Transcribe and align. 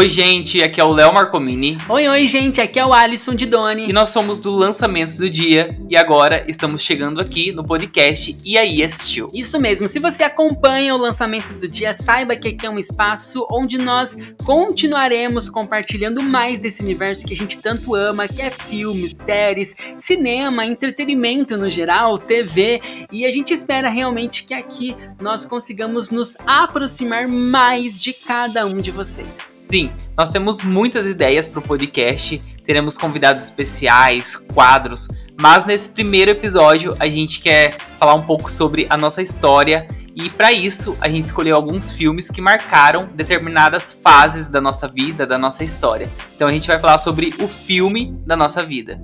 Oi, 0.00 0.08
gente, 0.08 0.62
aqui 0.62 0.80
é 0.80 0.84
o 0.84 0.94
Léo 0.94 1.12
Marcomini. 1.12 1.76
Oi, 1.86 2.08
oi, 2.08 2.26
gente, 2.26 2.58
aqui 2.58 2.78
é 2.78 2.86
o 2.86 2.90
Alisson 2.90 3.34
de 3.34 3.44
Doni. 3.44 3.86
E 3.86 3.92
nós 3.92 4.08
somos 4.08 4.38
do 4.38 4.50
Lançamentos 4.50 5.18
do 5.18 5.28
Dia 5.28 5.68
e 5.90 5.94
agora 5.94 6.42
estamos 6.48 6.80
chegando 6.80 7.20
aqui 7.20 7.52
no 7.52 7.62
podcast 7.62 8.34
E 8.42 8.56
aí 8.56 8.82
assistiu. 8.82 9.28
Isso 9.34 9.60
mesmo, 9.60 9.86
se 9.86 9.98
você 9.98 10.22
acompanha 10.22 10.94
o 10.94 10.98
Lançamentos 10.98 11.54
do 11.54 11.68
Dia, 11.68 11.92
saiba 11.92 12.34
que 12.34 12.48
aqui 12.48 12.64
é 12.64 12.70
um 12.70 12.78
espaço 12.78 13.46
onde 13.52 13.76
nós 13.76 14.16
continuaremos 14.42 15.50
compartilhando 15.50 16.22
mais 16.22 16.60
desse 16.60 16.82
universo 16.82 17.26
que 17.26 17.34
a 17.34 17.36
gente 17.36 17.58
tanto 17.58 17.94
ama, 17.94 18.26
que 18.26 18.40
é 18.40 18.50
filmes, 18.50 19.14
séries, 19.18 19.76
cinema, 19.98 20.64
entretenimento 20.64 21.58
no 21.58 21.68
geral, 21.68 22.16
TV, 22.16 22.80
e 23.12 23.26
a 23.26 23.30
gente 23.30 23.52
espera 23.52 23.90
realmente 23.90 24.44
que 24.44 24.54
aqui 24.54 24.96
nós 25.20 25.44
consigamos 25.44 26.08
nos 26.08 26.38
aproximar 26.46 27.28
mais 27.28 28.00
de 28.00 28.14
cada 28.14 28.64
um 28.64 28.78
de 28.78 28.90
vocês. 28.90 29.52
Sim, 29.54 29.89
Nós 30.16 30.30
temos 30.30 30.62
muitas 30.62 31.06
ideias 31.06 31.48
para 31.48 31.60
o 31.60 31.62
podcast, 31.62 32.38
teremos 32.64 32.96
convidados 32.98 33.44
especiais, 33.44 34.36
quadros, 34.36 35.08
mas 35.40 35.64
nesse 35.64 35.88
primeiro 35.88 36.30
episódio 36.30 36.94
a 37.00 37.06
gente 37.06 37.40
quer 37.40 37.74
falar 37.98 38.14
um 38.14 38.22
pouco 38.22 38.50
sobre 38.50 38.86
a 38.90 38.96
nossa 38.96 39.22
história 39.22 39.86
e 40.14 40.28
para 40.28 40.52
isso 40.52 40.96
a 41.00 41.08
gente 41.08 41.24
escolheu 41.24 41.56
alguns 41.56 41.90
filmes 41.90 42.30
que 42.30 42.40
marcaram 42.40 43.08
determinadas 43.14 43.92
fases 43.92 44.50
da 44.50 44.60
nossa 44.60 44.86
vida, 44.86 45.26
da 45.26 45.38
nossa 45.38 45.64
história. 45.64 46.10
Então 46.36 46.46
a 46.46 46.52
gente 46.52 46.68
vai 46.68 46.78
falar 46.78 46.98
sobre 46.98 47.32
o 47.40 47.48
filme 47.48 48.12
da 48.26 48.36
nossa 48.36 48.62
vida. 48.62 49.00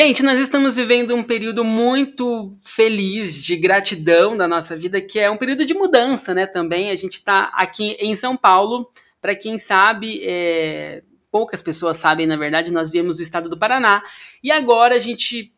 Gente, 0.00 0.22
nós 0.22 0.38
estamos 0.38 0.76
vivendo 0.76 1.12
um 1.12 1.24
período 1.24 1.64
muito 1.64 2.56
feliz 2.62 3.42
de 3.42 3.56
gratidão 3.56 4.36
da 4.36 4.46
nossa 4.46 4.76
vida, 4.76 5.00
que 5.00 5.18
é 5.18 5.28
um 5.28 5.36
período 5.36 5.64
de 5.64 5.74
mudança, 5.74 6.32
né? 6.32 6.46
Também 6.46 6.92
a 6.92 6.94
gente 6.94 7.14
está 7.14 7.50
aqui 7.52 7.96
em 7.98 8.14
São 8.14 8.36
Paulo. 8.36 8.88
Para 9.20 9.34
quem 9.34 9.58
sabe, 9.58 10.20
é... 10.22 11.02
poucas 11.32 11.62
pessoas 11.62 11.96
sabem, 11.96 12.28
na 12.28 12.36
verdade, 12.36 12.70
nós 12.70 12.92
viemos 12.92 13.16
do 13.16 13.24
estado 13.24 13.50
do 13.50 13.58
Paraná 13.58 14.00
e 14.40 14.52
agora 14.52 14.94
a 14.94 15.00
gente 15.00 15.52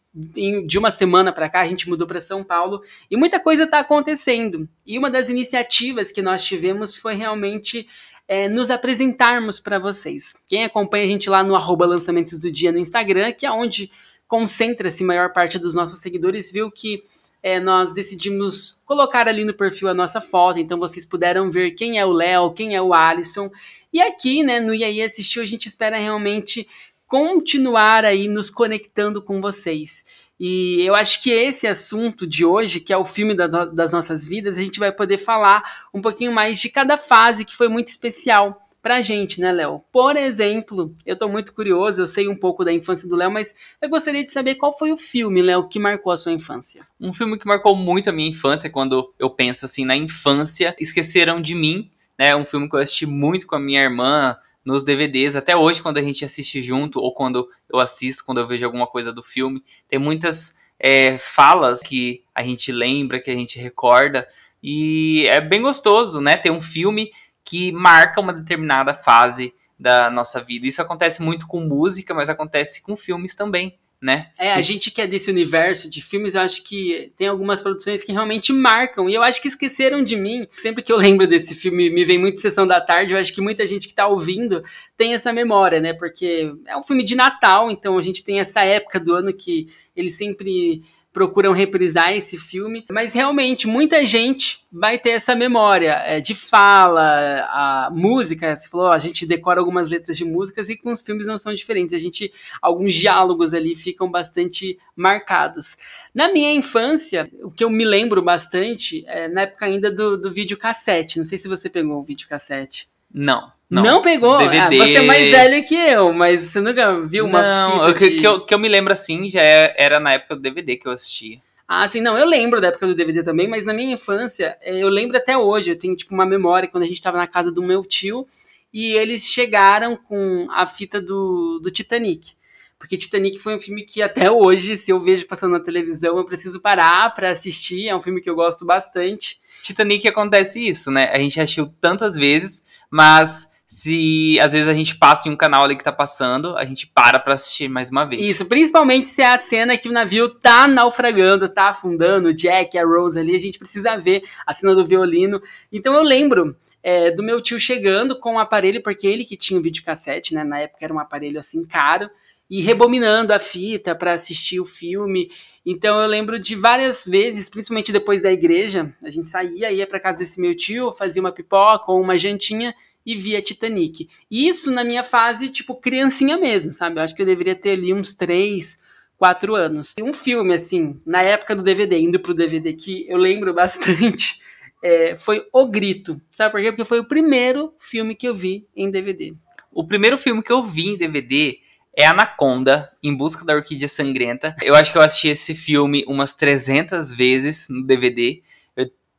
de 0.66 0.78
uma 0.78 0.90
semana 0.90 1.30
para 1.34 1.50
cá 1.50 1.60
a 1.60 1.68
gente 1.68 1.86
mudou 1.86 2.06
para 2.06 2.22
São 2.22 2.42
Paulo 2.42 2.80
e 3.10 3.18
muita 3.18 3.38
coisa 3.38 3.64
está 3.64 3.80
acontecendo. 3.80 4.66
E 4.86 4.98
uma 4.98 5.10
das 5.10 5.28
iniciativas 5.28 6.10
que 6.10 6.22
nós 6.22 6.42
tivemos 6.42 6.96
foi 6.96 7.14
realmente 7.14 7.86
é, 8.26 8.48
nos 8.48 8.70
apresentarmos 8.70 9.60
para 9.60 9.78
vocês. 9.78 10.34
Quem 10.48 10.64
acompanha 10.64 11.04
a 11.04 11.08
gente 11.08 11.28
lá 11.28 11.44
no 11.44 11.52
lançamentos 11.52 12.38
do 12.38 12.50
dia 12.50 12.72
no 12.72 12.78
Instagram, 12.78 13.32
que 13.32 13.44
é 13.44 13.50
onde 13.50 13.90
concentra-se 14.30 15.02
maior 15.02 15.32
parte 15.32 15.58
dos 15.58 15.74
nossos 15.74 15.98
seguidores, 15.98 16.52
viu 16.52 16.70
que 16.70 17.02
é, 17.42 17.58
nós 17.58 17.92
decidimos 17.92 18.80
colocar 18.86 19.26
ali 19.26 19.44
no 19.44 19.52
perfil 19.52 19.88
a 19.88 19.94
nossa 19.94 20.20
foto, 20.20 20.60
então 20.60 20.78
vocês 20.78 21.04
puderam 21.04 21.50
ver 21.50 21.72
quem 21.72 21.98
é 21.98 22.06
o 22.06 22.12
Léo, 22.12 22.52
quem 22.52 22.76
é 22.76 22.80
o 22.80 22.94
Alisson. 22.94 23.50
E 23.92 24.00
aqui, 24.00 24.44
né, 24.44 24.60
no 24.60 24.72
IAI 24.72 25.02
Assistiu, 25.02 25.42
a 25.42 25.46
gente 25.46 25.66
espera 25.66 25.98
realmente 25.98 26.68
continuar 27.08 28.04
aí 28.04 28.28
nos 28.28 28.50
conectando 28.50 29.20
com 29.20 29.40
vocês. 29.40 30.04
E 30.38 30.80
eu 30.82 30.94
acho 30.94 31.20
que 31.24 31.32
esse 31.32 31.66
assunto 31.66 32.24
de 32.24 32.44
hoje, 32.44 32.78
que 32.78 32.92
é 32.92 32.96
o 32.96 33.04
filme 33.04 33.34
da, 33.34 33.48
das 33.48 33.92
nossas 33.92 34.24
vidas, 34.28 34.56
a 34.56 34.62
gente 34.62 34.78
vai 34.78 34.92
poder 34.92 35.18
falar 35.18 35.88
um 35.92 36.00
pouquinho 36.00 36.30
mais 36.30 36.60
de 36.60 36.68
cada 36.68 36.96
fase 36.96 37.44
que 37.44 37.56
foi 37.56 37.66
muito 37.66 37.88
especial 37.88 38.69
pra 38.82 39.02
gente, 39.02 39.40
né, 39.40 39.52
Léo? 39.52 39.82
Por 39.92 40.16
exemplo, 40.16 40.94
eu 41.04 41.16
tô 41.16 41.28
muito 41.28 41.54
curioso, 41.54 42.00
eu 42.00 42.06
sei 42.06 42.28
um 42.28 42.36
pouco 42.36 42.64
da 42.64 42.72
infância 42.72 43.08
do 43.08 43.16
Léo, 43.16 43.30
mas 43.30 43.54
eu 43.80 43.88
gostaria 43.88 44.24
de 44.24 44.30
saber 44.30 44.54
qual 44.56 44.76
foi 44.76 44.92
o 44.92 44.96
filme, 44.96 45.42
Léo, 45.42 45.68
que 45.68 45.78
marcou 45.78 46.12
a 46.12 46.16
sua 46.16 46.32
infância. 46.32 46.86
Um 47.00 47.12
filme 47.12 47.38
que 47.38 47.46
marcou 47.46 47.76
muito 47.76 48.08
a 48.08 48.12
minha 48.12 48.28
infância, 48.28 48.70
quando 48.70 49.12
eu 49.18 49.30
penso 49.30 49.64
assim 49.64 49.84
na 49.84 49.96
infância, 49.96 50.74
Esqueceram 50.78 51.40
de 51.40 51.54
Mim, 51.54 51.90
né? 52.18 52.34
Um 52.34 52.44
filme 52.44 52.68
que 52.68 52.76
eu 52.76 52.80
assisti 52.80 53.06
muito 53.06 53.46
com 53.46 53.56
a 53.56 53.60
minha 53.60 53.82
irmã 53.82 54.36
nos 54.64 54.84
DVDs, 54.84 55.36
até 55.36 55.56
hoje 55.56 55.80
quando 55.80 55.98
a 55.98 56.02
gente 56.02 56.24
assiste 56.24 56.62
junto 56.62 57.00
ou 57.00 57.14
quando 57.14 57.48
eu 57.72 57.80
assisto, 57.80 58.24
quando 58.24 58.38
eu 58.38 58.46
vejo 58.46 58.64
alguma 58.64 58.86
coisa 58.86 59.12
do 59.12 59.22
filme, 59.22 59.62
tem 59.88 59.98
muitas 59.98 60.54
é, 60.78 61.16
falas 61.18 61.80
que 61.80 62.22
a 62.34 62.42
gente 62.42 62.70
lembra, 62.70 63.20
que 63.20 63.30
a 63.30 63.34
gente 63.34 63.58
recorda, 63.58 64.26
e 64.62 65.26
é 65.28 65.40
bem 65.40 65.62
gostoso, 65.62 66.20
né? 66.20 66.36
Ter 66.36 66.50
um 66.50 66.60
filme 66.60 67.10
que 67.44 67.72
marca 67.72 68.20
uma 68.20 68.32
determinada 68.32 68.94
fase 68.94 69.54
da 69.78 70.10
nossa 70.10 70.40
vida. 70.42 70.66
Isso 70.66 70.82
acontece 70.82 71.22
muito 71.22 71.46
com 71.46 71.60
música, 71.60 72.12
mas 72.12 72.28
acontece 72.28 72.82
com 72.82 72.96
filmes 72.96 73.34
também. 73.34 73.78
Né? 74.02 74.30
É, 74.38 74.54
a 74.54 74.62
gente 74.62 74.90
que 74.90 75.02
é 75.02 75.06
desse 75.06 75.30
universo 75.30 75.90
de 75.90 76.00
filmes, 76.00 76.34
eu 76.34 76.40
acho 76.40 76.64
que 76.64 77.12
tem 77.18 77.28
algumas 77.28 77.60
produções 77.60 78.02
que 78.02 78.12
realmente 78.12 78.50
marcam. 78.50 79.10
E 79.10 79.14
eu 79.14 79.22
acho 79.22 79.42
que 79.42 79.48
esqueceram 79.48 80.02
de 80.02 80.16
mim. 80.16 80.46
Sempre 80.54 80.82
que 80.82 80.90
eu 80.90 80.96
lembro 80.96 81.26
desse 81.26 81.54
filme, 81.54 81.90
me 81.90 82.02
vem 82.06 82.18
muito 82.18 82.40
Sessão 82.40 82.66
da 82.66 82.80
Tarde. 82.80 83.12
Eu 83.12 83.18
acho 83.18 83.34
que 83.34 83.42
muita 83.42 83.66
gente 83.66 83.86
que 83.86 83.94
tá 83.94 84.06
ouvindo 84.06 84.64
tem 84.96 85.12
essa 85.12 85.34
memória, 85.34 85.80
né? 85.80 85.92
Porque 85.92 86.50
é 86.66 86.74
um 86.78 86.82
filme 86.82 87.04
de 87.04 87.14
Natal, 87.14 87.70
então 87.70 87.98
a 87.98 88.00
gente 88.00 88.24
tem 88.24 88.40
essa 88.40 88.62
época 88.64 88.98
do 88.98 89.14
ano 89.14 89.34
que 89.34 89.66
ele 89.94 90.10
sempre 90.10 90.82
procuram 91.12 91.52
reprisar 91.52 92.12
esse 92.12 92.38
filme, 92.38 92.84
mas 92.90 93.12
realmente 93.12 93.66
muita 93.66 94.04
gente 94.06 94.64
vai 94.72 94.98
ter 94.98 95.10
essa 95.10 95.34
memória 95.34 95.92
é, 96.04 96.20
de 96.20 96.34
fala, 96.34 97.46
a 97.48 97.90
música, 97.92 98.54
você 98.54 98.68
falou, 98.68 98.92
a 98.92 98.98
gente 98.98 99.26
decora 99.26 99.60
algumas 99.60 99.90
letras 99.90 100.16
de 100.16 100.24
músicas 100.24 100.68
e 100.68 100.76
com 100.76 100.92
os 100.92 101.02
filmes 101.02 101.26
não 101.26 101.36
são 101.36 101.54
diferentes, 101.54 101.94
a 101.94 101.98
gente, 101.98 102.32
alguns 102.62 102.94
diálogos 102.94 103.52
ali 103.52 103.74
ficam 103.74 104.10
bastante 104.10 104.78
marcados. 104.94 105.76
Na 106.14 106.32
minha 106.32 106.52
infância, 106.52 107.30
o 107.42 107.50
que 107.50 107.64
eu 107.64 107.70
me 107.70 107.84
lembro 107.84 108.22
bastante 108.22 109.04
é 109.06 109.28
na 109.28 109.42
época 109.42 109.66
ainda 109.66 109.90
do, 109.90 110.16
do 110.16 110.30
videocassete, 110.30 111.18
não 111.18 111.24
sei 111.24 111.38
se 111.38 111.48
você 111.48 111.68
pegou 111.68 112.00
o 112.00 112.04
videocassete. 112.04 112.88
Não. 113.12 113.52
Não, 113.70 113.84
não 113.84 114.02
pegou? 114.02 114.36
DVD. 114.38 114.58
Ah, 114.58 114.86
você 114.86 114.96
é 114.96 115.02
mais 115.02 115.30
velho 115.30 115.64
que 115.64 115.76
eu, 115.76 116.12
mas 116.12 116.42
você 116.42 116.60
nunca 116.60 116.92
viu 117.06 117.24
uma 117.24 117.40
não, 117.40 117.86
fita 117.88 118.10
de... 118.10 118.16
que, 118.16 118.26
eu, 118.26 118.40
que 118.44 118.52
eu 118.52 118.58
me 118.58 118.68
lembro 118.68 118.92
assim, 118.92 119.30
já 119.30 119.40
é, 119.40 119.74
era 119.78 120.00
na 120.00 120.14
época 120.14 120.34
do 120.34 120.42
DVD 120.42 120.76
que 120.76 120.88
eu 120.88 120.92
assistia. 120.92 121.38
Ah, 121.68 121.86
sim, 121.86 122.00
não, 122.00 122.18
eu 122.18 122.26
lembro 122.26 122.60
da 122.60 122.66
época 122.66 122.88
do 122.88 122.96
DVD 122.96 123.22
também, 123.22 123.46
mas 123.46 123.64
na 123.64 123.72
minha 123.72 123.94
infância, 123.94 124.58
é, 124.60 124.82
eu 124.82 124.88
lembro 124.88 125.16
até 125.16 125.38
hoje, 125.38 125.70
eu 125.70 125.78
tenho 125.78 125.94
tipo 125.94 126.12
uma 126.12 126.26
memória 126.26 126.68
quando 126.68 126.82
a 126.82 126.86
gente 126.86 126.96
estava 126.96 127.16
na 127.16 127.28
casa 127.28 127.52
do 127.52 127.62
meu 127.62 127.84
tio 127.84 128.26
e 128.72 128.92
eles 128.92 129.24
chegaram 129.26 129.96
com 129.96 130.48
a 130.50 130.66
fita 130.66 131.00
do, 131.00 131.60
do 131.62 131.70
Titanic. 131.70 132.32
Porque 132.76 132.96
Titanic 132.96 133.38
foi 133.38 133.54
um 133.54 133.60
filme 133.60 133.84
que 133.84 134.02
até 134.02 134.30
hoje, 134.30 134.76
se 134.76 134.90
eu 134.90 134.98
vejo 134.98 135.26
passando 135.26 135.52
na 135.52 135.60
televisão, 135.60 136.16
eu 136.16 136.24
preciso 136.24 136.60
parar 136.60 137.14
para 137.14 137.30
assistir, 137.30 137.86
é 137.86 137.94
um 137.94 138.02
filme 138.02 138.20
que 138.20 138.28
eu 138.28 138.34
gosto 138.34 138.64
bastante. 138.64 139.38
Titanic 139.62 140.08
acontece 140.08 140.66
isso, 140.66 140.90
né? 140.90 141.10
A 141.12 141.18
gente 141.18 141.38
assistiu 141.40 141.72
tantas 141.80 142.16
vezes, 142.16 142.64
mas 142.90 143.49
se 143.70 144.36
às 144.40 144.52
vezes 144.52 144.66
a 144.66 144.74
gente 144.74 144.96
passa 144.96 145.28
em 145.28 145.32
um 145.32 145.36
canal 145.36 145.62
ali 145.62 145.76
que 145.76 145.84
tá 145.84 145.92
passando, 145.92 146.56
a 146.56 146.64
gente 146.64 146.88
para 146.88 147.20
pra 147.20 147.34
assistir 147.34 147.68
mais 147.68 147.88
uma 147.88 148.04
vez. 148.04 148.26
Isso, 148.26 148.46
principalmente 148.46 149.06
se 149.06 149.22
é 149.22 149.32
a 149.32 149.38
cena 149.38 149.78
que 149.78 149.88
o 149.88 149.92
navio 149.92 150.28
tá 150.28 150.66
naufragando, 150.66 151.48
tá 151.48 151.68
afundando, 151.68 152.30
o 152.30 152.34
Jack 152.34 152.76
a 152.76 152.84
Rose 152.84 153.16
ali, 153.16 153.36
a 153.36 153.38
gente 153.38 153.60
precisa 153.60 153.96
ver 153.96 154.24
a 154.44 154.52
cena 154.52 154.74
do 154.74 154.84
violino. 154.84 155.40
Então 155.70 155.94
eu 155.94 156.02
lembro 156.02 156.56
é, 156.82 157.12
do 157.12 157.22
meu 157.22 157.40
tio 157.40 157.60
chegando 157.60 158.18
com 158.18 158.30
o 158.30 158.34
um 158.34 158.38
aparelho, 158.40 158.82
porque 158.82 159.06
ele 159.06 159.24
que 159.24 159.36
tinha 159.36 159.60
o 159.60 159.62
videocassete, 159.62 160.34
né? 160.34 160.42
Na 160.42 160.58
época 160.58 160.84
era 160.84 160.92
um 160.92 160.98
aparelho 160.98 161.38
assim 161.38 161.64
caro, 161.64 162.10
e 162.50 162.60
rebominando 162.62 163.32
a 163.32 163.38
fita 163.38 163.94
para 163.94 164.14
assistir 164.14 164.58
o 164.58 164.66
filme. 164.66 165.30
Então 165.64 166.00
eu 166.00 166.08
lembro 166.08 166.40
de 166.40 166.56
várias 166.56 167.06
vezes, 167.06 167.48
principalmente 167.48 167.92
depois 167.92 168.20
da 168.20 168.32
igreja, 168.32 168.92
a 169.00 169.10
gente 169.10 169.28
saía, 169.28 169.70
ia 169.70 169.86
para 169.86 170.00
casa 170.00 170.18
desse 170.18 170.40
meu 170.40 170.56
tio, 170.56 170.92
fazia 170.92 171.22
uma 171.22 171.30
pipoca 171.30 171.92
ou 171.92 172.00
uma 172.00 172.16
jantinha 172.16 172.74
e 173.04 173.16
via 173.16 173.42
Titanic. 173.42 174.08
Isso 174.30 174.70
na 174.70 174.84
minha 174.84 175.02
fase, 175.02 175.48
tipo, 175.48 175.80
criancinha 175.80 176.36
mesmo, 176.36 176.72
sabe? 176.72 176.98
Eu 176.98 177.02
acho 177.02 177.14
que 177.14 177.22
eu 177.22 177.26
deveria 177.26 177.54
ter 177.54 177.70
ali 177.70 177.92
uns 177.92 178.14
3, 178.14 178.80
4 179.16 179.54
anos. 179.54 179.94
E 179.96 180.02
um 180.02 180.12
filme, 180.12 180.54
assim, 180.54 181.00
na 181.04 181.22
época 181.22 181.54
do 181.56 181.62
DVD, 181.62 181.98
indo 181.98 182.20
pro 182.20 182.34
DVD, 182.34 182.72
que 182.72 183.06
eu 183.08 183.16
lembro 183.16 183.52
bastante, 183.54 184.40
é, 184.82 185.16
foi 185.16 185.46
O 185.52 185.66
Grito. 185.66 186.20
Sabe 186.30 186.52
por 186.52 186.60
quê? 186.60 186.70
Porque 186.70 186.84
foi 186.84 187.00
o 187.00 187.08
primeiro 187.08 187.74
filme 187.78 188.14
que 188.14 188.28
eu 188.28 188.34
vi 188.34 188.66
em 188.74 188.90
DVD. 188.90 189.34
O 189.72 189.86
primeiro 189.86 190.18
filme 190.18 190.42
que 190.42 190.52
eu 190.52 190.62
vi 190.62 190.88
em 190.88 190.96
DVD 190.96 191.58
é 191.96 192.06
Anaconda, 192.06 192.90
Em 193.02 193.14
Busca 193.14 193.44
da 193.44 193.54
Orquídea 193.54 193.88
Sangrenta. 193.88 194.54
Eu 194.62 194.74
acho 194.74 194.90
que 194.90 194.98
eu 194.98 195.02
assisti 195.02 195.28
esse 195.28 195.54
filme 195.54 196.04
umas 196.06 196.34
300 196.34 197.12
vezes 197.12 197.68
no 197.68 197.84
DVD 197.84 198.42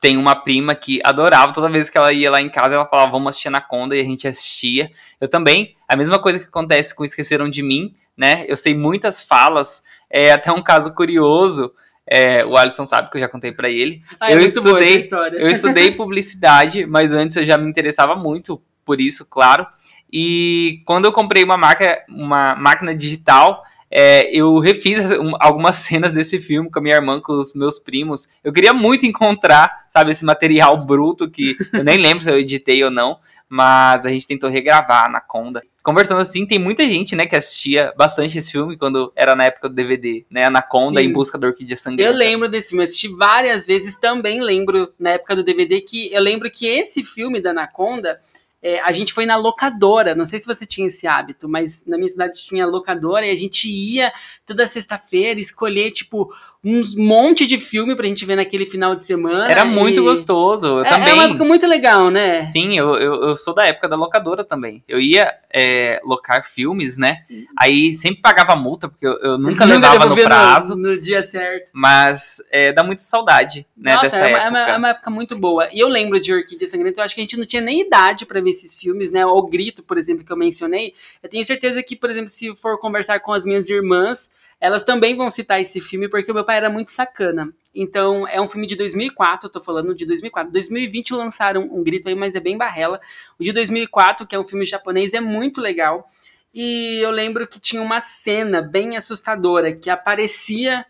tem 0.02 0.18
uma 0.18 0.36
prima 0.36 0.74
que 0.74 1.00
adorava, 1.04 1.54
toda 1.54 1.70
vez 1.70 1.90
que 1.90 1.98
ela 1.98 2.12
ia 2.12 2.32
lá 2.32 2.42
em 2.42 2.50
casa, 2.50 2.74
ela 2.74 2.88
falava, 2.88 3.12
vamos 3.12 3.30
assistir 3.30 3.50
Anaconda, 3.50 3.96
e 3.96 4.02
a 4.02 4.04
gente 4.04 4.28
assistia. 4.28 4.92
Eu 5.20 5.28
também, 5.28 5.76
a 5.88 5.96
mesma 5.96 6.20
coisa 6.20 6.40
que 6.40 6.46
acontece 6.46 6.96
com 6.96 7.04
Esqueceram 7.04 7.48
de 7.48 7.62
Mim, 7.62 7.94
né? 8.18 8.44
Eu 8.48 8.58
sei 8.58 8.76
muitas 8.76 9.22
falas, 9.22 9.84
é 10.10 10.32
até 10.32 10.52
um 10.52 10.62
caso 10.62 10.94
curioso, 10.96 11.72
é, 12.06 12.44
o 12.44 12.58
Alisson 12.58 12.86
sabe 12.86 13.10
que 13.12 13.18
eu 13.18 13.22
já 13.22 13.30
contei 13.30 13.52
para 13.52 13.70
ele. 13.70 14.02
Ah, 14.20 14.32
é 14.32 14.36
eu 14.36 14.40
estudei, 14.40 15.08
eu 15.34 15.50
estudei 15.50 15.92
publicidade, 15.96 16.86
mas 16.86 17.14
antes 17.14 17.38
eu 17.38 17.46
já 17.46 17.58
me 17.58 17.70
interessava 17.70 18.16
muito 18.16 18.62
por 18.84 19.00
isso, 19.00 19.26
claro. 19.26 19.66
E 20.12 20.82
quando 20.86 21.06
eu 21.06 21.14
comprei 21.14 21.44
uma, 21.44 21.58
marca, 21.58 22.04
uma 22.10 22.56
máquina 22.56 22.94
digital, 22.94 23.64
é, 23.90 24.30
eu 24.36 24.58
refiz 24.60 25.10
algumas 25.40 25.76
cenas 25.88 26.14
desse 26.14 26.40
filme 26.40 26.70
com 26.70 26.80
a 26.80 26.82
minha 26.82 26.96
irmã, 26.96 27.22
com 27.22 27.34
os 27.34 27.54
meus 27.54 27.78
primos. 27.80 28.28
Eu 28.44 28.52
queria 28.52 28.74
muito 28.74 29.06
encontrar, 29.06 29.81
sabe, 29.92 30.12
esse 30.12 30.24
material 30.24 30.78
bruto 30.78 31.30
que 31.30 31.56
eu 31.74 31.84
nem 31.84 31.98
lembro 31.98 32.24
se 32.24 32.32
eu 32.32 32.40
editei 32.40 32.82
ou 32.82 32.90
não, 32.90 33.20
mas 33.48 34.06
a 34.06 34.10
gente 34.10 34.26
tentou 34.26 34.50
regravar 34.50 35.12
na 35.12 35.20
Conda. 35.20 35.62
Conversando 35.84 36.22
assim, 36.22 36.46
tem 36.46 36.58
muita 36.58 36.88
gente, 36.88 37.16
né, 37.16 37.26
que 37.26 37.36
assistia 37.36 37.94
bastante 37.98 38.38
esse 38.38 38.52
filme 38.52 38.78
quando 38.78 39.12
era 39.16 39.36
na 39.36 39.44
época 39.44 39.68
do 39.68 39.76
DVD, 39.76 40.26
né, 40.30 40.46
Anaconda, 40.46 41.02
Sim. 41.02 41.08
Em 41.08 41.12
Busca 41.12 41.38
da 41.38 41.48
Orquídea 41.48 41.76
Sangrenta. 41.76 42.10
Eu 42.10 42.16
lembro 42.16 42.48
desse 42.48 42.70
filme, 42.70 42.86
assisti 42.86 43.10
várias 43.10 43.66
vezes, 43.66 43.98
também 43.98 44.40
lembro, 44.40 44.94
na 44.98 45.12
época 45.12 45.36
do 45.36 45.44
DVD, 45.44 45.82
que 45.82 46.14
eu 46.14 46.22
lembro 46.22 46.50
que 46.50 46.66
esse 46.66 47.04
filme 47.04 47.42
da 47.42 47.50
Anaconda, 47.50 48.22
é, 48.62 48.80
a 48.82 48.92
gente 48.92 49.12
foi 49.12 49.26
na 49.26 49.36
locadora. 49.36 50.14
Não 50.14 50.26
sei 50.26 50.40
se 50.40 50.46
você 50.46 50.66
tinha 50.66 50.88
esse 50.88 51.08
hábito, 51.08 51.50
mas 51.50 51.86
na 51.88 51.98
minha 51.98 52.08
cidade 52.08 52.40
tinha 52.40 52.66
locadora 52.66 53.26
e 53.26 53.32
a 53.32 53.36
gente 53.36 53.68
ia 53.68 54.14
toda 54.46 54.68
sexta-feira 54.68 55.40
escolher, 55.40 55.92
tipo, 55.92 56.32
uns 56.64 56.96
monte 56.96 57.48
de 57.48 57.58
filme 57.58 57.96
pra 57.96 58.06
gente 58.06 58.24
ver 58.24 58.36
naquele 58.36 58.68
final 58.68 58.96
de 58.96 59.04
semana. 59.04 59.50
Era 59.50 59.66
muito 59.66 60.04
gostoso. 60.04 60.68
Eu 60.68 60.86
é, 60.86 60.90
também. 60.90 61.10
É 61.10 61.14
uma 61.14 61.24
época 61.24 61.44
muito 61.44 61.66
legal, 61.66 62.12
né? 62.12 62.40
Sim, 62.42 62.78
eu, 62.78 62.96
eu, 62.96 63.24
eu 63.24 63.36
sou 63.36 63.56
da 63.56 63.66
época 63.66 63.90
da 63.90 63.96
locadora 63.96 64.44
também. 64.44 64.84
Eu 64.88 65.00
ia 65.00 65.34
é, 65.52 66.00
locar 66.06 66.44
filmes, 66.44 67.00
né? 67.00 67.24
Aí 67.58 67.94
sempre 67.94 68.22
pagava 68.22 68.56
multa, 68.56 68.88
porque 68.88 69.08
eu, 69.08 69.18
eu 69.22 69.38
nunca 69.40 69.66
levava 69.66 70.06
no 70.06 70.16
prazo. 70.16 70.76
No, 70.76 70.92
no, 70.92 71.02
dia 71.02 71.24
certo. 71.24 71.72
Mas 71.74 72.38
é, 72.52 72.72
dá 72.72 72.84
muita 72.84 73.02
saudade, 73.02 73.66
né? 73.76 73.96
Nossa, 73.96 74.04
dessa 74.04 74.18
é 74.28 74.30
uma, 74.30 74.60
época. 74.60 74.72
É 74.72 74.78
uma, 74.78 74.90
época 74.90 75.10
muito 75.10 75.36
boa. 75.36 75.68
E 75.74 75.80
eu 75.80 75.88
lembro 75.88 76.20
de 76.20 76.32
Orquídea 76.32 76.68
Sangrenta, 76.68 77.02
eu 77.02 77.06
acho 77.06 77.16
que 77.16 77.22
a 77.22 77.24
gente 77.24 77.38
não 77.38 77.46
tinha 77.46 77.62
nem 77.62 77.82
idade 77.82 78.24
para 78.24 78.40
ver 78.40 78.52
esses 78.52 78.78
filmes, 78.78 79.10
né? 79.10 79.26
O 79.26 79.42
Grito, 79.44 79.82
por 79.82 79.98
exemplo, 79.98 80.24
que 80.24 80.32
eu 80.32 80.38
mencionei. 80.38 80.94
Eu 81.24 81.30
tenho 81.30 81.44
certeza 81.44 81.82
que, 81.82 81.96
por 81.96 82.12
exemplo, 82.12 82.30
se 82.30 82.56
for 82.56 82.80
conversar 82.80 83.20
com 83.20 83.34
as 83.34 83.46
minhas 83.46 83.68
irmãs 83.68 84.30
elas 84.62 84.84
também 84.84 85.16
vão 85.16 85.32
citar 85.32 85.60
esse 85.60 85.82
filme 85.82 86.08
porque 86.08 86.32
o 86.32 86.36
meu 86.36 86.46
pai 86.46 86.58
era 86.58 86.70
muito 86.70 86.92
sacana. 86.92 87.52
Então, 87.74 88.28
é 88.28 88.40
um 88.40 88.48
filme 88.48 88.68
de 88.68 88.76
2004, 88.76 89.48
eu 89.48 89.52
tô 89.52 89.60
falando 89.60 89.96
de 89.96 90.06
2004. 90.06 90.52
2020 90.52 91.16
lançaram 91.16 91.64
um 91.64 91.84
grito 91.84 92.08
aí, 92.08 92.14
mas 92.14 92.36
é 92.36 92.40
bem 92.40 92.56
barrela. 92.56 93.02
O 93.40 93.44
de 93.44 93.52
2004, 93.52 94.28
que 94.28 94.36
é 94.36 94.40
um 94.40 94.46
filme 94.46 94.64
japonês, 94.64 95.16
é 95.16 95.20
muito 95.20 95.60
legal. 95.60 96.06
E 96.54 97.00
eu 97.02 97.10
lembro 97.10 97.48
que 97.48 97.60
tinha 97.60 97.82
uma 97.82 98.02
cena 98.02 98.62
bem 98.62 98.96
assustadora 98.96 99.74
que 99.76 99.90
aparecia 99.90 100.86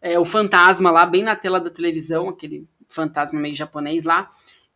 é, 0.00 0.16
o 0.16 0.24
fantasma 0.24 0.92
lá 0.92 1.04
bem 1.04 1.24
na 1.24 1.34
tela 1.34 1.58
da 1.58 1.70
televisão, 1.70 2.28
aquele 2.28 2.64
fantasma 2.86 3.40
meio 3.40 3.56
japonês 3.56 4.04
lá. 4.04 4.30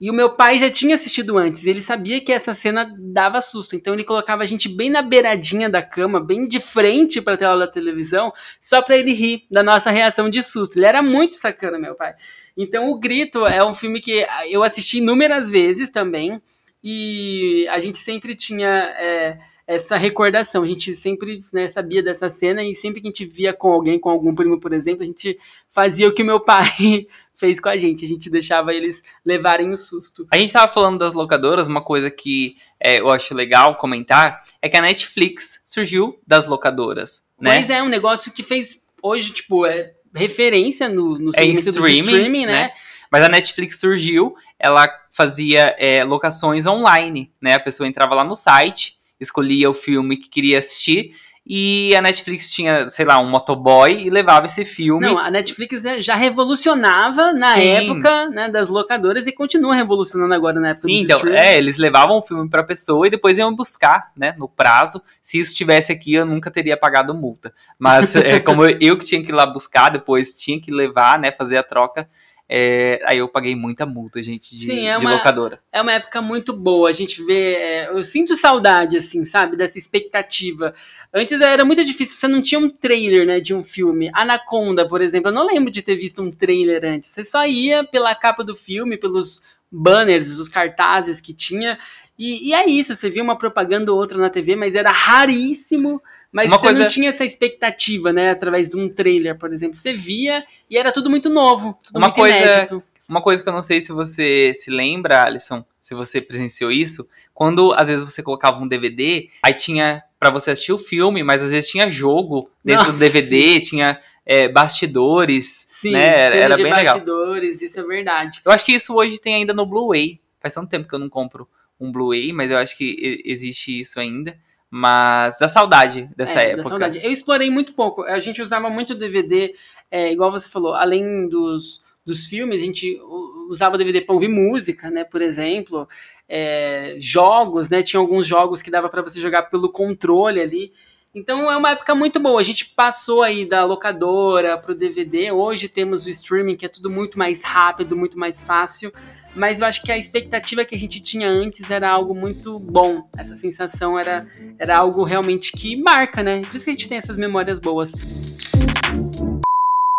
E 0.05 0.11
o 0.11 0.12
meu 0.12 0.35
pai 0.35 0.59
já 0.59 0.71
tinha 0.71 0.97
assistido 0.97 1.39
antes, 1.39 1.65
ele 1.65 1.81
sabia 1.81 2.21
que 2.21 2.31
essa 2.31 2.53
cena 2.53 2.95
dava 2.99 3.41
susto, 3.41 3.75
então 3.75 3.95
ele 3.95 4.05
colocava 4.05 4.43
a 4.43 4.47
gente 4.47 4.69
bem 4.69 4.91
na 4.91 5.01
beiradinha 5.01 5.67
da 5.67 5.83
cama, 5.83 6.21
bem 6.21 6.47
de 6.47 6.61
frente 6.61 7.23
para 7.23 7.33
a 7.33 7.37
tela 7.39 7.61
da 7.61 7.67
televisão, 7.67 8.31
só 8.61 8.83
para 8.83 8.99
ele 8.99 9.15
rir 9.15 9.47
da 9.51 9.62
nossa 9.62 9.91
reação 9.91 10.29
de 10.29 10.43
susto. 10.43 10.77
Ele 10.77 10.85
era 10.85 11.01
muito 11.01 11.37
sacana, 11.37 11.79
meu 11.79 11.95
pai. 11.95 12.12
Então, 12.55 12.91
O 12.91 13.01
Grito 13.01 13.47
é 13.47 13.65
um 13.65 13.73
filme 13.73 13.99
que 13.99 14.27
eu 14.51 14.62
assisti 14.62 14.99
inúmeras 14.99 15.49
vezes 15.49 15.89
também, 15.89 16.39
e 16.83 17.67
a 17.71 17.81
gente 17.81 17.99
sempre 17.99 18.35
tinha 18.35 18.69
é, 18.99 19.39
essa 19.67 19.97
recordação. 19.97 20.62
A 20.62 20.67
gente 20.67 20.93
sempre 20.93 21.39
né, 21.55 21.67
sabia 21.67 22.03
dessa 22.03 22.29
cena 22.29 22.62
e 22.62 22.75
sempre 22.75 23.00
que 23.00 23.07
a 23.07 23.11
gente 23.11 23.25
via 23.25 23.55
com 23.55 23.73
alguém, 23.73 23.99
com 23.99 24.11
algum 24.11 24.35
primo, 24.35 24.61
por 24.61 24.75
exemplo, 24.75 25.03
a 25.03 25.07
gente 25.07 25.39
fazia 25.67 26.07
o 26.07 26.12
que 26.12 26.23
meu 26.23 26.41
pai 26.41 27.07
fez 27.35 27.61
com 27.61 27.69
a 27.69 27.77
gente. 27.77 28.05
A 28.05 28.09
gente 28.09 28.31
deixava 28.31 28.73
eles 28.73 29.03
levarem 29.25 29.71
o 29.71 29.77
susto. 29.77 30.27
A 30.31 30.39
gente 30.39 30.49
estava 30.49 30.73
falando 30.73 30.99
das 30.99 31.13
locadoras, 31.13 31.67
uma 31.67 31.83
coisa 31.83 32.11
que 32.11 32.57
é, 32.81 33.01
eu 33.01 33.11
acho 33.11 33.35
legal 33.35 33.77
comentar 33.77 34.43
é 34.63 34.69
que 34.69 34.77
a 34.77 34.81
Netflix 34.81 35.61
surgiu 35.67 36.19
das 36.27 36.47
locadoras. 36.47 37.25
Né? 37.41 37.57
Pois 37.57 37.71
é, 37.71 37.83
um 37.83 37.89
negócio 37.89 38.33
que 38.33 38.43
fez 38.43 38.81
hoje, 39.03 39.33
tipo, 39.33 39.67
é 39.67 39.93
referência 40.15 40.89
no, 40.89 41.19
no 41.19 41.31
é 41.35 41.45
streaming, 41.47 42.03
streaming 42.03 42.47
né? 42.47 42.53
né? 42.53 42.73
Mas 43.11 43.25
a 43.25 43.29
Netflix 43.29 43.79
surgiu, 43.79 44.35
ela 44.59 44.89
fazia 45.13 45.75
é, 45.79 46.03
locações 46.05 46.67
online, 46.67 47.33
né? 47.41 47.55
A 47.55 47.61
pessoa 47.61 47.89
entrava 47.89 48.15
lá 48.15 48.25
no 48.25 48.35
site, 48.35 48.99
escolhia 49.21 49.69
o 49.69 49.75
filme 49.75 50.17
que 50.17 50.29
queria 50.29 50.59
assistir 50.59 51.15
e 51.46 51.94
a 51.94 52.00
Netflix 52.00 52.50
tinha, 52.50 52.88
sei 52.88 53.05
lá, 53.05 53.19
um 53.19 53.29
motoboy 53.29 53.93
e 53.93 54.08
levava 54.08 54.46
esse 54.46 54.64
filme. 54.64 55.06
Não, 55.06 55.19
a 55.19 55.31
Netflix 55.31 55.82
já 55.99 56.14
revolucionava 56.14 57.35
na 57.35 57.55
Sim. 57.55 57.69
época 57.69 58.31
né, 58.31 58.49
das 58.49 58.70
locadoras 58.70 59.26
e 59.26 59.32
continua 59.32 59.75
revolucionando 59.75 60.32
agora 60.32 60.58
na 60.58 60.69
época 60.69 60.82
Sim, 60.82 61.02
então, 61.02 61.20
é, 61.29 61.58
eles 61.58 61.76
levavam 61.76 62.17
o 62.17 62.23
filme 62.23 62.49
pra 62.49 62.62
pessoa 62.62 63.06
e 63.06 63.11
depois 63.11 63.37
iam 63.37 63.55
buscar, 63.55 64.11
né, 64.17 64.35
no 64.38 64.49
prazo. 64.49 65.02
Se 65.20 65.38
isso 65.38 65.50
estivesse 65.50 65.93
aqui, 65.93 66.14
eu 66.14 66.25
nunca 66.25 66.50
teria 66.50 66.79
pagado 66.79 67.12
multa. 67.14 67.52
Mas 67.79 68.17
é, 68.17 68.40
como 68.40 68.64
eu 68.64 68.97
que 68.97 69.05
tinha 69.05 69.23
que 69.23 69.31
ir 69.31 69.35
lá 69.35 69.44
buscar, 69.44 69.90
depois 69.90 70.35
tinha 70.35 70.58
que 70.58 70.73
levar, 70.73 71.19
né, 71.19 71.31
fazer 71.31 71.58
a 71.58 71.62
troca, 71.62 72.08
é, 72.46 73.00
aí 73.06 73.19
eu 73.19 73.29
paguei 73.29 73.56
muita 73.56 73.87
multa, 73.87 74.23
gente, 74.23 74.55
de, 74.55 74.67
Sim, 74.67 74.87
é 74.87 74.99
de 74.99 75.05
uma, 75.05 75.14
locadora. 75.14 75.61
É 75.73 75.81
uma 75.81 75.93
época 75.93 76.20
muito 76.20 76.52
boa. 76.52 76.91
A 76.91 76.93
gente 76.93 77.23
vê. 77.25 77.55
É, 77.55 77.88
eu 77.91 78.02
sinto 78.02 78.37
saudade, 78.37 78.99
assim, 78.99 79.25
sabe? 79.25 79.56
Dessa 79.56 79.79
expectativa. 79.79 80.75
Antes 81.12 81.41
era 81.41 81.64
muito 81.64 81.85
difícil, 81.85 82.17
você 82.17 82.29
não 82.29 82.43
tinha 82.43 82.58
um 82.58 82.69
trailer, 82.69 83.26
né, 83.26 83.41
de 83.41 83.55
um 83.55 83.64
filme. 83.64 84.11
Anaconda, 84.12 84.87
por 84.87 85.00
exemplo, 85.00 85.31
eu 85.31 85.35
não 85.35 85.46
lembro 85.46 85.70
de 85.70 85.81
ter 85.81 85.96
visto 85.96 86.23
um 86.23 86.31
trailer 86.31 86.85
antes. 86.85 87.08
Você 87.08 87.25
só 87.25 87.46
ia 87.46 87.82
pela 87.82 88.14
capa 88.14 88.44
do 88.44 88.55
filme, 88.55 88.99
pelos 88.99 89.43
banners, 89.73 90.38
os 90.38 90.49
cartazes 90.49 91.20
que 91.20 91.32
tinha. 91.32 91.79
E, 92.19 92.50
e 92.50 92.52
é 92.52 92.69
isso, 92.69 92.94
você 92.94 93.08
via 93.08 93.23
uma 93.23 93.38
propaganda 93.38 93.90
ou 93.90 93.99
outra 93.99 94.19
na 94.19 94.31
TV, 94.31 94.55
mas 94.55 94.75
era 94.75 94.93
raríssimo 94.93 96.00
mas 96.35 96.49
uma 96.49 96.59
você 96.59 96.67
coisa... 96.67 96.81
não 96.81 96.89
tinha 96.89 97.11
essa 97.11 97.25
expectativa, 97.25 98.13
né? 98.13 98.31
Através 98.31 98.69
de 98.69 98.77
um 98.77 98.89
trailer, 98.89 99.39
por 99.39 99.53
exemplo. 99.53 99.77
Você 99.77 99.93
via 99.93 100.45
e 100.69 100.77
era 100.77 100.91
tudo 100.91 101.09
muito 101.09 101.31
novo, 101.31 101.79
tudo 101.87 101.97
uma 101.97 102.09
muito 102.09 102.17
coisa, 102.17 102.37
inédito. 102.37 102.83
Uma 103.09 103.23
coisa 103.23 103.41
que 103.41 103.49
eu 103.49 103.53
não 103.53 103.63
sei 103.63 103.81
se 103.81 103.93
você 103.93 104.53
se 104.53 104.69
lembra, 104.69 105.23
Alisson, 105.23 105.65
se 105.81 105.95
você 105.95 106.21
presenciou 106.21 106.73
isso, 106.73 107.07
quando 107.33 107.73
às 107.77 107.87
vezes 107.87 108.03
você 108.03 108.21
colocava 108.21 108.59
um 108.59 108.67
DVD, 108.67 109.29
aí 109.45 109.55
tinha 109.55 110.03
para 110.19 110.31
você 110.31 110.51
assistir 110.51 110.73
o 110.73 110.79
filme, 110.79 111.23
mas 111.23 111.41
às 111.41 111.53
vezes 111.53 111.71
tinha 111.71 111.89
jogo 111.89 112.51
dentro 112.65 112.87
Nossa, 112.87 112.95
do 112.95 112.99
DVD, 112.99 113.55
sim. 113.55 113.61
tinha 113.61 114.01
é, 114.27 114.49
bastidores, 114.49 115.67
sim, 115.69 115.93
né? 115.93 116.37
Era 116.37 116.57
bem 116.57 116.65
legal. 116.65 116.95
bastidores, 116.95 117.63
isso 117.63 117.79
é 117.79 117.83
verdade. 117.85 118.41
Eu 118.45 118.51
acho 118.51 118.65
que 118.65 118.73
isso 118.73 118.93
hoje 118.93 119.21
tem 119.21 119.37
ainda 119.37 119.55
no 119.55 119.65
Blu-ray. 119.65 120.21
Faz 120.41 120.55
tanto 120.55 120.69
tempo 120.69 120.89
que 120.89 120.95
eu 120.97 120.99
não 120.99 121.09
compro 121.09 121.49
um 121.79 121.93
Blu-ray, 121.93 122.33
mas 122.33 122.51
eu 122.51 122.59
acho 122.59 122.77
que 122.77 123.23
existe 123.25 123.79
isso 123.79 124.00
ainda. 124.00 124.37
Mas 124.76 125.38
da 125.38 125.47
saudade 125.47 126.11
dessa 126.16 126.40
é, 126.40 126.47
época. 126.47 126.57
Da 126.64 126.69
saudade. 126.69 127.00
Eu 127.00 127.12
explorei 127.12 127.49
muito 127.49 127.75
pouco. 127.75 128.02
A 128.02 128.19
gente 128.19 128.43
usava 128.43 128.69
muito 128.69 128.93
DVD, 128.93 129.54
é, 129.88 130.11
igual 130.11 130.33
você 130.33 130.49
falou, 130.49 130.75
além 130.75 131.28
dos, 131.28 131.81
dos 132.04 132.26
filmes, 132.26 132.61
a 132.61 132.64
gente 132.64 133.00
usava 133.49 133.78
DVD 133.78 134.00
para 134.00 134.12
ouvir 134.12 134.26
música, 134.26 134.90
né? 134.90 135.04
Por 135.04 135.23
exemplo, 135.23 135.88
é, 136.28 136.97
jogos, 136.99 137.71
né? 137.71 137.85
Tinha 137.85 138.00
alguns 138.00 138.26
jogos 138.26 138.62
que 138.62 138.71
dava 138.71 138.88
para 138.88 139.00
você 139.00 139.21
jogar 139.21 139.45
pelo 139.45 139.71
controle 139.71 140.40
ali. 140.40 140.73
Então 141.14 141.49
é 141.49 141.57
uma 141.57 141.71
época 141.71 141.95
muito 141.95 142.19
boa. 142.19 142.40
A 142.40 142.45
gente 142.45 142.64
passou 142.64 143.23
aí 143.23 143.45
da 143.45 143.64
locadora 143.64 144.59
pro 144.59 144.75
DVD. 144.75 145.31
Hoje 145.31 145.69
temos 145.69 146.04
o 146.04 146.11
streaming, 146.11 146.57
que 146.57 146.66
é 146.66 146.69
tudo 146.69 146.90
muito 146.90 147.16
mais 147.16 147.45
rápido, 147.45 147.97
muito 147.97 148.19
mais 148.19 148.40
fácil 148.40 148.93
mas 149.35 149.61
eu 149.61 149.67
acho 149.67 149.83
que 149.83 149.91
a 149.91 149.99
expectativa 149.99 150.64
que 150.64 150.75
a 150.75 150.79
gente 150.79 151.00
tinha 151.00 151.29
antes 151.29 151.71
era 151.71 151.91
algo 151.91 152.14
muito 152.14 152.59
bom. 152.59 153.09
Essa 153.17 153.35
sensação 153.35 153.99
era, 153.99 154.26
era 154.59 154.76
algo 154.76 155.03
realmente 155.03 155.53
que 155.53 155.76
marca, 155.76 156.23
né? 156.23 156.41
Por 156.43 156.57
isso 156.57 156.64
que 156.64 156.71
a 156.71 156.75
gente 156.75 156.88
tem 156.88 156.99
essas 156.99 157.17
memórias 157.17 157.59
boas. 157.59 157.93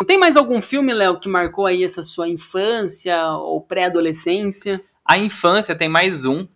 Tem 0.07 0.17
mais 0.17 0.37
algum 0.37 0.61
filme, 0.61 0.93
Léo, 0.93 1.19
que 1.19 1.27
marcou 1.27 1.65
aí 1.65 1.83
essa 1.83 2.03
sua 2.03 2.29
infância 2.29 3.17
ou 3.37 3.59
pré-adolescência? 3.61 4.81
A 5.03 5.17
infância 5.17 5.75
tem 5.75 5.89
mais 5.89 6.25
um. 6.25 6.47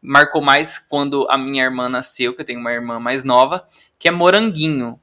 Marcou 0.00 0.40
mais 0.40 0.78
quando 0.78 1.26
a 1.28 1.36
minha 1.36 1.64
irmã 1.64 1.88
nasceu, 1.88 2.34
que 2.34 2.42
eu 2.42 2.44
tenho 2.44 2.60
uma 2.60 2.72
irmã 2.72 3.00
mais 3.00 3.24
nova, 3.24 3.66
que 3.98 4.08
é 4.08 4.10
Moranguinho. 4.10 5.00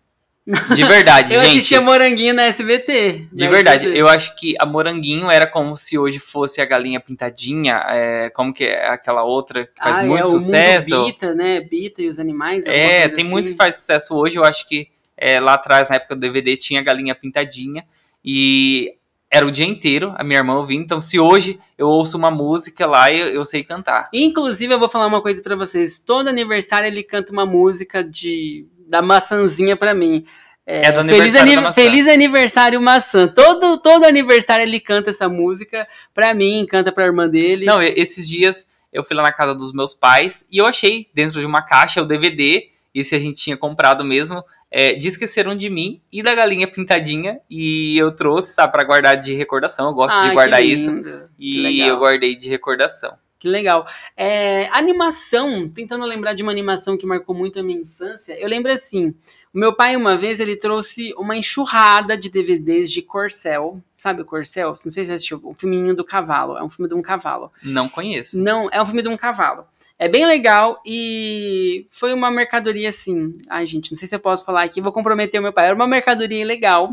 De 0.48 0.84
verdade, 0.84 1.34
eu 1.34 1.40
gente. 1.42 1.52
Eu 1.52 1.58
assistia 1.58 1.82
Moranguinho 1.82 2.34
na 2.34 2.44
SBT. 2.44 3.28
De 3.32 3.46
na 3.46 3.50
verdade, 3.50 3.86
SBT. 3.86 4.02
eu 4.02 4.08
acho 4.08 4.36
que 4.36 4.56
a 4.60 4.66
Moranguinho 4.66 5.30
era 5.30 5.48
como 5.48 5.76
se 5.76 5.98
hoje 5.98 6.20
fosse 6.20 6.62
a 6.62 6.66
Galinha 6.66 7.00
Pintadinha, 7.00 7.84
é, 7.90 8.30
como 8.30 8.54
que 8.54 8.64
é 8.64 8.88
aquela 8.88 9.24
outra 9.24 9.66
que 9.66 9.82
faz 9.82 10.00
ah, 10.00 10.04
muito 10.04 10.24
é, 10.24 10.26
sucesso. 10.26 11.06
Bita, 11.06 11.34
né? 11.34 11.62
Bita 11.62 12.02
e 12.02 12.08
os 12.08 12.20
animais. 12.20 12.66
É, 12.68 13.10
tem 13.10 13.24
assim. 13.24 13.32
muitos 13.32 13.50
que 13.50 13.56
faz 13.56 13.76
sucesso 13.78 14.16
hoje. 14.16 14.38
Eu 14.38 14.44
acho 14.44 14.68
que 14.68 14.88
é, 15.18 15.40
lá 15.40 15.56
atrás, 15.56 15.90
na 15.90 15.96
época 15.96 16.16
do 16.16 16.22
DVD, 16.22 16.56
tinha 16.56 16.84
Galinha 16.84 17.16
Pintadinha. 17.16 17.86
E 18.24 18.96
era 19.30 19.46
o 19.46 19.52
dia 19.52 19.66
inteiro 19.66 20.14
a 20.16 20.24
minha 20.24 20.40
irmã 20.40 20.56
ouvindo. 20.56 20.84
Então, 20.84 21.02
se 21.02 21.20
hoje 21.20 21.60
eu 21.78 21.88
ouço 21.88 22.18
uma 22.18 22.32
música 22.32 22.86
lá, 22.86 23.12
eu, 23.12 23.28
eu 23.28 23.44
sei 23.44 23.64
cantar. 23.64 24.10
Inclusive, 24.14 24.74
eu 24.74 24.80
vou 24.80 24.88
falar 24.88 25.08
uma 25.08 25.22
coisa 25.22 25.42
para 25.42 25.56
vocês. 25.56 26.00
Todo 26.00 26.30
aniversário 26.30 26.88
ele 26.88 27.04
canta 27.04 27.32
uma 27.32 27.46
música 27.46 28.04
de 28.04 28.68
da 28.88 29.02
maçãzinha 29.02 29.76
para 29.76 29.94
mim. 29.94 30.26
É, 30.68 30.88
é 30.88 30.92
do 30.92 31.02
aniversário 31.02 31.48
feliz, 31.48 31.64
maçã. 31.64 31.82
feliz 31.82 32.08
aniversário 32.08 32.82
maçã. 32.82 33.28
Todo, 33.28 33.78
todo 33.78 34.04
aniversário 34.04 34.64
ele 34.64 34.80
canta 34.80 35.12
essa 35.12 35.30
música 35.30 35.88
pra 36.14 36.34
mim, 36.34 36.66
canta 36.68 36.92
pra 36.92 37.06
irmã 37.06 37.28
dele. 37.30 37.66
Não, 37.66 37.82
esses 37.82 38.28
dias 38.28 38.68
eu 38.92 39.04
fui 39.04 39.16
lá 39.16 39.22
na 39.24 39.32
casa 39.32 39.54
dos 39.54 39.72
meus 39.74 39.94
pais 39.94 40.48
e 40.52 40.58
eu 40.58 40.66
achei 40.66 41.08
dentro 41.14 41.40
de 41.40 41.46
uma 41.46 41.62
caixa 41.62 42.02
o 42.02 42.06
DVD, 42.06 42.68
esse 42.94 43.14
a 43.14 43.20
gente 43.20 43.38
tinha 43.38 43.58
comprado 43.58 44.04
mesmo, 44.04 44.44
é, 44.72 44.94
de 44.94 45.08
Esqueceram 45.08 45.56
de 45.56 45.70
Mim 45.70 46.02
e 46.12 46.24
da 46.24 46.34
Galinha 46.34 46.68
Pintadinha. 46.68 47.40
E 47.50 47.98
eu 47.98 48.12
trouxe, 48.12 48.52
sabe, 48.54 48.72
para 48.72 48.84
guardar 48.84 49.18
de 49.18 49.34
recordação. 49.34 49.88
Eu 49.88 49.94
gosto 49.94 50.16
Ah, 50.18 50.28
de 50.30 50.34
guardar 50.34 50.62
que 50.62 50.66
isso. 50.68 50.90
E 51.38 51.80
eu 51.82 51.98
guardei 52.00 52.36
de 52.36 52.50
recordação. 52.50 53.14
Que 53.46 53.50
legal. 53.50 53.86
É, 54.18 54.68
animação, 54.72 55.70
tentando 55.70 56.04
lembrar 56.04 56.34
de 56.34 56.42
uma 56.42 56.52
animação 56.52 56.98
que 56.98 57.06
marcou 57.06 57.36
muito 57.36 57.60
a 57.60 57.64
minha 57.64 57.80
infância, 57.80 58.34
eu 58.40 58.50
lembro 58.50 58.72
assim, 58.72 59.14
o 59.54 59.60
meu 59.60 59.76
pai 59.76 59.96
uma 59.96 60.18
vez 60.18 60.40
ele 60.40 60.56
trouxe 60.56 61.14
uma 61.16 61.38
enxurrada 61.38 62.18
de 62.18 62.28
DVDs 62.28 62.92
de 62.92 63.04
Corcel, 63.04 63.80
sabe 63.96 64.24
o 64.24 64.26
Corcel? 64.26 64.70
Não 64.70 64.76
sei 64.76 64.92
se 64.92 65.06
você 65.06 65.14
assistiu, 65.14 65.40
o 65.44 65.54
filminho 65.54 65.96
do 65.96 66.04
cavalo, 66.04 66.58
é 66.58 66.64
um 66.64 66.72
filme 66.72 66.90
de 66.90 66.96
um 66.96 67.04
cavalo. 67.04 67.52
Não 67.62 67.88
conheço. 67.88 68.42
Não, 68.42 68.68
é 68.72 68.82
um 68.82 68.86
filme 68.88 69.04
de 69.04 69.10
um 69.10 69.16
cavalo. 69.16 69.66
É 70.00 70.10
bem 70.10 70.26
legal 70.26 70.82
e 70.84 71.86
foi 71.92 72.16
uma 72.16 72.32
mercadoria 72.32 72.90
assim. 72.90 73.32
Ai, 73.48 73.68
gente, 73.68 73.92
não 73.92 73.98
sei 74.00 74.08
se 74.08 74.16
eu 74.16 74.20
posso 74.20 74.44
falar 74.44 74.64
aqui, 74.64 74.82
vou 74.82 74.92
comprometer 74.92 75.40
o 75.40 75.44
meu 75.44 75.54
pai. 75.54 75.66
Era 75.68 75.76
uma 75.76 75.86
mercadoria 75.86 76.44
legal. 76.44 76.90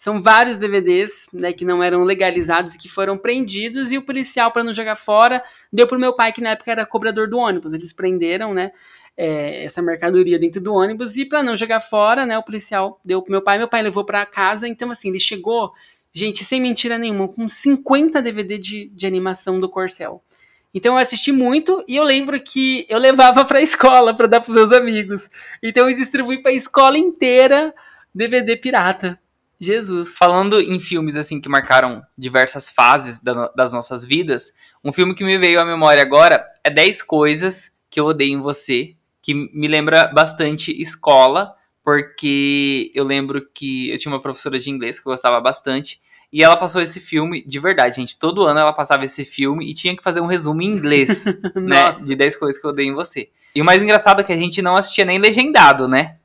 São 0.00 0.22
vários 0.22 0.56
DVDs, 0.56 1.28
né, 1.30 1.52
que 1.52 1.62
não 1.62 1.82
eram 1.82 2.04
legalizados 2.04 2.74
e 2.74 2.78
que 2.78 2.88
foram 2.88 3.18
prendidos 3.18 3.92
e 3.92 3.98
o 3.98 4.02
policial 4.02 4.50
para 4.50 4.64
não 4.64 4.72
jogar 4.72 4.96
fora 4.96 5.44
deu 5.70 5.86
pro 5.86 6.00
meu 6.00 6.14
pai 6.14 6.32
que 6.32 6.40
na 6.40 6.52
época 6.52 6.70
era 6.72 6.86
cobrador 6.86 7.28
do 7.28 7.36
ônibus. 7.36 7.74
Eles 7.74 7.92
prenderam, 7.92 8.54
né, 8.54 8.72
é, 9.14 9.62
essa 9.62 9.82
mercadoria 9.82 10.38
dentro 10.38 10.58
do 10.58 10.72
ônibus 10.72 11.18
e 11.18 11.26
para 11.26 11.42
não 11.42 11.54
jogar 11.54 11.80
fora, 11.80 12.24
né, 12.24 12.38
o 12.38 12.42
policial 12.42 12.98
deu 13.04 13.20
pro 13.20 13.30
meu 13.30 13.42
pai. 13.42 13.58
Meu 13.58 13.68
pai 13.68 13.82
levou 13.82 14.02
para 14.02 14.24
casa. 14.24 14.66
Então 14.66 14.90
assim, 14.90 15.10
ele 15.10 15.20
chegou, 15.20 15.70
gente, 16.14 16.44
sem 16.44 16.62
mentira 16.62 16.96
nenhuma, 16.96 17.28
com 17.28 17.46
50 17.46 18.22
DVD 18.22 18.56
de, 18.56 18.88
de 18.88 19.06
animação 19.06 19.60
do 19.60 19.68
Corcel. 19.68 20.24
Então 20.72 20.94
eu 20.94 20.98
assisti 20.98 21.30
muito 21.30 21.84
e 21.86 21.96
eu 21.96 22.04
lembro 22.04 22.40
que 22.40 22.86
eu 22.88 22.98
levava 22.98 23.44
pra 23.44 23.60
escola 23.60 24.16
pra 24.16 24.26
dar 24.26 24.40
pros 24.40 24.56
meus 24.56 24.72
amigos. 24.72 25.28
Então 25.62 25.90
eu 25.90 25.94
distribuí 25.94 26.40
pra 26.42 26.52
escola 26.52 26.96
inteira 26.96 27.74
DVD 28.14 28.56
pirata. 28.56 29.20
Jesus. 29.60 30.16
Falando 30.16 30.60
em 30.60 30.80
filmes 30.80 31.16
assim 31.16 31.40
que 31.40 31.48
marcaram 31.48 32.02
diversas 32.16 32.70
fases 32.70 33.20
da- 33.20 33.48
das 33.54 33.72
nossas 33.72 34.04
vidas, 34.04 34.52
um 34.82 34.92
filme 34.92 35.14
que 35.14 35.22
me 35.22 35.36
veio 35.36 35.60
à 35.60 35.64
memória 35.64 36.02
agora 36.02 36.42
é 36.64 36.70
10 36.70 37.02
coisas 37.02 37.72
que 37.90 38.00
eu 38.00 38.06
odeio 38.06 38.38
em 38.38 38.40
você, 38.40 38.94
que 39.20 39.34
me 39.34 39.68
lembra 39.68 40.08
bastante 40.08 40.72
escola, 40.80 41.54
porque 41.84 42.90
eu 42.94 43.04
lembro 43.04 43.46
que 43.52 43.90
eu 43.90 43.98
tinha 43.98 44.12
uma 44.12 44.22
professora 44.22 44.58
de 44.58 44.70
inglês 44.70 44.98
que 44.98 45.06
eu 45.06 45.12
gostava 45.12 45.40
bastante, 45.40 46.00
e 46.32 46.42
ela 46.42 46.56
passou 46.56 46.80
esse 46.80 47.00
filme, 47.00 47.44
de 47.44 47.58
verdade, 47.58 47.96
gente, 47.96 48.16
todo 48.18 48.46
ano 48.46 48.60
ela 48.60 48.72
passava 48.72 49.04
esse 49.04 49.24
filme 49.24 49.68
e 49.68 49.74
tinha 49.74 49.96
que 49.96 50.02
fazer 50.02 50.20
um 50.20 50.26
resumo 50.26 50.62
em 50.62 50.66
inglês, 50.70 51.24
né, 51.56 51.90
de 51.90 52.14
10 52.14 52.36
coisas 52.36 52.60
que 52.60 52.66
eu 52.66 52.70
odeio 52.70 52.90
em 52.90 52.94
você. 52.94 53.28
E 53.54 53.60
o 53.60 53.64
mais 53.64 53.82
engraçado 53.82 54.20
é 54.20 54.24
que 54.24 54.32
a 54.32 54.36
gente 54.36 54.62
não 54.62 54.76
assistia 54.76 55.04
nem 55.04 55.18
legendado, 55.18 55.88
né? 55.88 56.18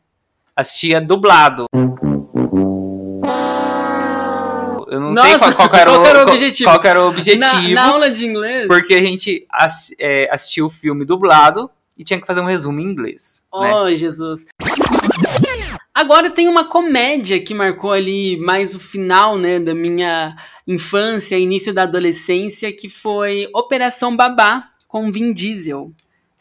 Assistia 0.55 1.01
dublado. 1.01 1.65
Não 5.15 5.23
sei 5.23 5.33
Nossa, 5.33 5.53
qual, 5.53 5.69
qual 5.69 5.81
era, 5.81 5.91
qual 5.91 6.05
era 6.05 6.19
o 6.19 6.21
objetivo? 6.23 6.69
qual 6.69 6.81
era 6.83 7.03
o 7.03 7.07
objetivo, 7.09 7.39
Na, 7.39 7.61
na 7.69 7.87
aula 7.91 8.11
de 8.11 8.25
inglês. 8.25 8.67
porque 8.67 8.93
a 8.93 8.99
gente 9.03 9.45
ass- 9.51 9.93
é, 9.99 10.29
assistiu 10.31 10.65
o 10.65 10.69
filme 10.69 11.05
dublado 11.05 11.69
e 11.97 12.03
tinha 12.03 12.19
que 12.19 12.27
fazer 12.27 12.41
um 12.41 12.45
resumo 12.45 12.79
em 12.79 12.83
inglês. 12.83 13.43
né? 13.53 13.73
Oh, 13.73 13.93
Jesus. 13.95 14.45
Agora 15.93 16.29
tem 16.29 16.47
uma 16.49 16.65
comédia 16.65 17.39
que 17.39 17.53
marcou 17.53 17.91
ali 17.91 18.37
mais 18.37 18.75
o 18.75 18.79
final, 18.79 19.37
né, 19.37 19.59
da 19.59 19.73
minha 19.73 20.35
infância, 20.67 21.37
início 21.39 21.73
da 21.73 21.83
adolescência, 21.83 22.71
que 22.73 22.89
foi 22.89 23.47
Operação 23.53 24.15
Babá 24.15 24.65
com 24.87 25.09
Vin 25.11 25.31
Diesel. 25.33 25.91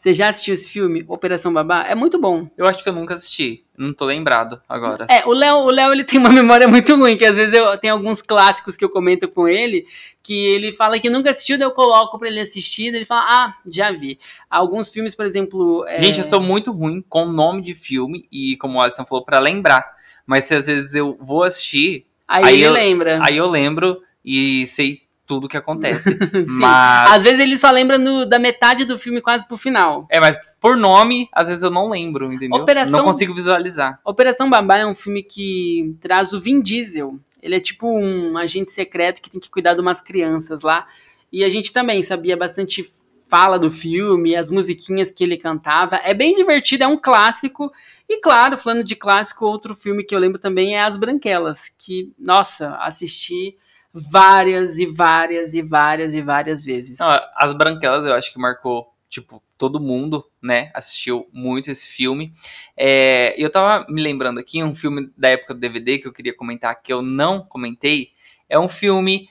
Você 0.05 0.13
já 0.13 0.29
assistiu 0.29 0.53
esse 0.53 0.69
filme, 0.69 1.03
Operação 1.07 1.51
Babá? 1.51 1.83
É 1.87 1.95
muito 1.95 2.19
bom. 2.21 2.47
Eu 2.55 2.67
acho 2.67 2.83
que 2.83 2.87
eu 2.87 2.93
nunca 2.93 3.15
assisti, 3.15 3.65
não 3.75 3.91
tô 3.91 4.05
lembrado 4.05 4.61
agora. 4.69 5.07
É, 5.09 5.25
o 5.25 5.31
Léo, 5.33 5.55
o 5.61 5.71
Léo 5.71 5.91
ele 5.91 6.03
tem 6.03 6.19
uma 6.19 6.29
memória 6.31 6.67
muito 6.67 6.95
ruim, 6.95 7.17
que 7.17 7.25
às 7.25 7.35
vezes 7.35 7.51
eu 7.55 7.75
tenho 7.79 7.95
alguns 7.95 8.21
clássicos 8.21 8.77
que 8.77 8.85
eu 8.85 8.89
comento 8.91 9.27
com 9.27 9.47
ele, 9.47 9.87
que 10.21 10.45
ele 10.45 10.71
fala 10.71 10.99
que 10.99 11.09
nunca 11.09 11.31
assistiu, 11.31 11.57
daí 11.57 11.65
eu 11.65 11.71
coloco 11.71 12.19
pra 12.19 12.27
ele 12.27 12.39
assistir, 12.39 12.91
daí 12.91 12.99
ele 12.99 13.05
fala, 13.07 13.21
ah, 13.27 13.55
já 13.65 13.91
vi. 13.91 14.19
Alguns 14.47 14.91
filmes, 14.91 15.15
por 15.15 15.25
exemplo... 15.25 15.83
é, 15.87 15.97
Gente, 15.97 16.19
eu 16.19 16.25
sou 16.25 16.39
muito 16.39 16.71
ruim 16.71 17.03
com 17.09 17.25
nome 17.25 17.63
de 17.63 17.73
filme 17.73 18.27
e, 18.31 18.57
como 18.57 18.77
o 18.77 18.81
Alisson 18.81 19.05
falou, 19.05 19.25
pra 19.25 19.39
lembrar. 19.39 19.91
Mas 20.23 20.43
se 20.43 20.53
às 20.53 20.67
vezes 20.67 20.93
eu 20.93 21.17
vou 21.19 21.41
assistir, 21.41 22.05
Aí, 22.27 22.43
aí 22.43 22.53
ele 22.57 22.63
eu- 22.67 22.73
lembra. 22.73 23.19
aí 23.23 23.37
eu 23.37 23.47
lembro 23.49 23.99
e 24.23 24.67
sei 24.67 25.01
tudo 25.25 25.47
que 25.47 25.57
acontece. 25.57 26.17
Mas. 26.59 27.11
Às 27.13 27.23
vezes 27.23 27.39
ele 27.39 27.57
só 27.57 27.71
lembra 27.71 27.97
no- 27.97 28.25
da 28.25 28.37
metade 28.39 28.85
do 28.85 28.97
filme 28.97 29.21
quase 29.21 29.47
pro 29.47 29.57
final. 29.57 30.05
É, 30.09 30.19
mas 30.19 30.37
por 30.59 30.77
nome, 30.77 31.27
às 31.33 31.47
vezes 31.47 31.63
eu 31.63 31.71
não 31.71 31.89
lembro, 31.89 32.31
entendeu? 32.31 32.61
Operação- 32.61 32.99
Não 32.99 33.05
consigo 33.05 33.33
visualizar. 33.33 33.99
Operação 34.03 34.49
Babá 34.49 34.77
é 34.77 34.85
um 34.85 34.95
filme 34.95 35.23
que 35.23 35.95
traz 35.99 36.33
o 36.33 36.39
Vin 36.39 36.61
Diesel. 36.61 37.19
Ele 37.41 37.55
é 37.55 37.59
tipo 37.59 37.87
um 37.87 38.37
agente 38.37 38.71
secreto 38.71 39.21
que 39.21 39.29
tem 39.29 39.39
que 39.39 39.49
cuidar 39.49 39.73
de 39.73 39.81
umas 39.81 40.01
crianças 40.01 40.61
lá. 40.61 40.85
E 41.31 41.43
a 41.43 41.49
gente 41.49 41.73
também 41.73 42.01
sabia 42.01 42.37
bastante 42.37 42.87
fala 43.27 43.57
do 43.57 43.71
filme, 43.71 44.35
as 44.35 44.51
musiquinhas 44.51 45.09
que 45.09 45.23
ele 45.23 45.35
cantava. 45.37 45.95
É 45.97 46.13
bem 46.13 46.35
divertido, 46.35 46.83
é 46.83 46.87
um 46.87 46.97
clássico. 46.97 47.71
E 48.07 48.21
claro, 48.21 48.55
falando 48.57 48.83
de 48.83 48.95
clássico, 48.95 49.45
outro 49.45 49.73
filme 49.75 50.03
que 50.03 50.13
eu 50.15 50.19
lembro 50.19 50.37
também 50.39 50.75
é 50.77 50.83
As 50.83 50.95
Branquelas, 50.97 51.69
que, 51.69 52.13
nossa, 52.19 52.75
assisti 52.77 53.57
várias 53.95 54.77
e 54.77 54.85
várias 54.85 55.53
e 55.53 55.61
várias 55.61 56.13
e 56.13 56.21
várias 56.21 56.63
vezes. 56.63 56.99
Não, 56.99 57.19
As 57.35 57.53
Branquelas 57.53 58.05
eu 58.05 58.13
acho 58.13 58.31
que 58.31 58.39
marcou, 58.39 58.93
tipo, 59.09 59.41
todo 59.57 59.79
mundo, 59.79 60.25
né? 60.41 60.69
Assistiu 60.73 61.27
muito 61.31 61.71
esse 61.71 61.87
filme. 61.87 62.33
É, 62.75 63.33
eu 63.41 63.49
tava 63.49 63.85
me 63.89 64.01
lembrando 64.01 64.39
aqui, 64.39 64.61
um 64.61 64.75
filme 64.75 65.09
da 65.17 65.29
época 65.29 65.53
do 65.53 65.59
DVD 65.59 65.97
que 65.97 66.07
eu 66.07 66.13
queria 66.13 66.35
comentar, 66.35 66.81
que 66.81 66.91
eu 66.91 67.01
não 67.01 67.41
comentei. 67.41 68.09
É 68.49 68.59
um 68.59 68.67
filme. 68.67 69.29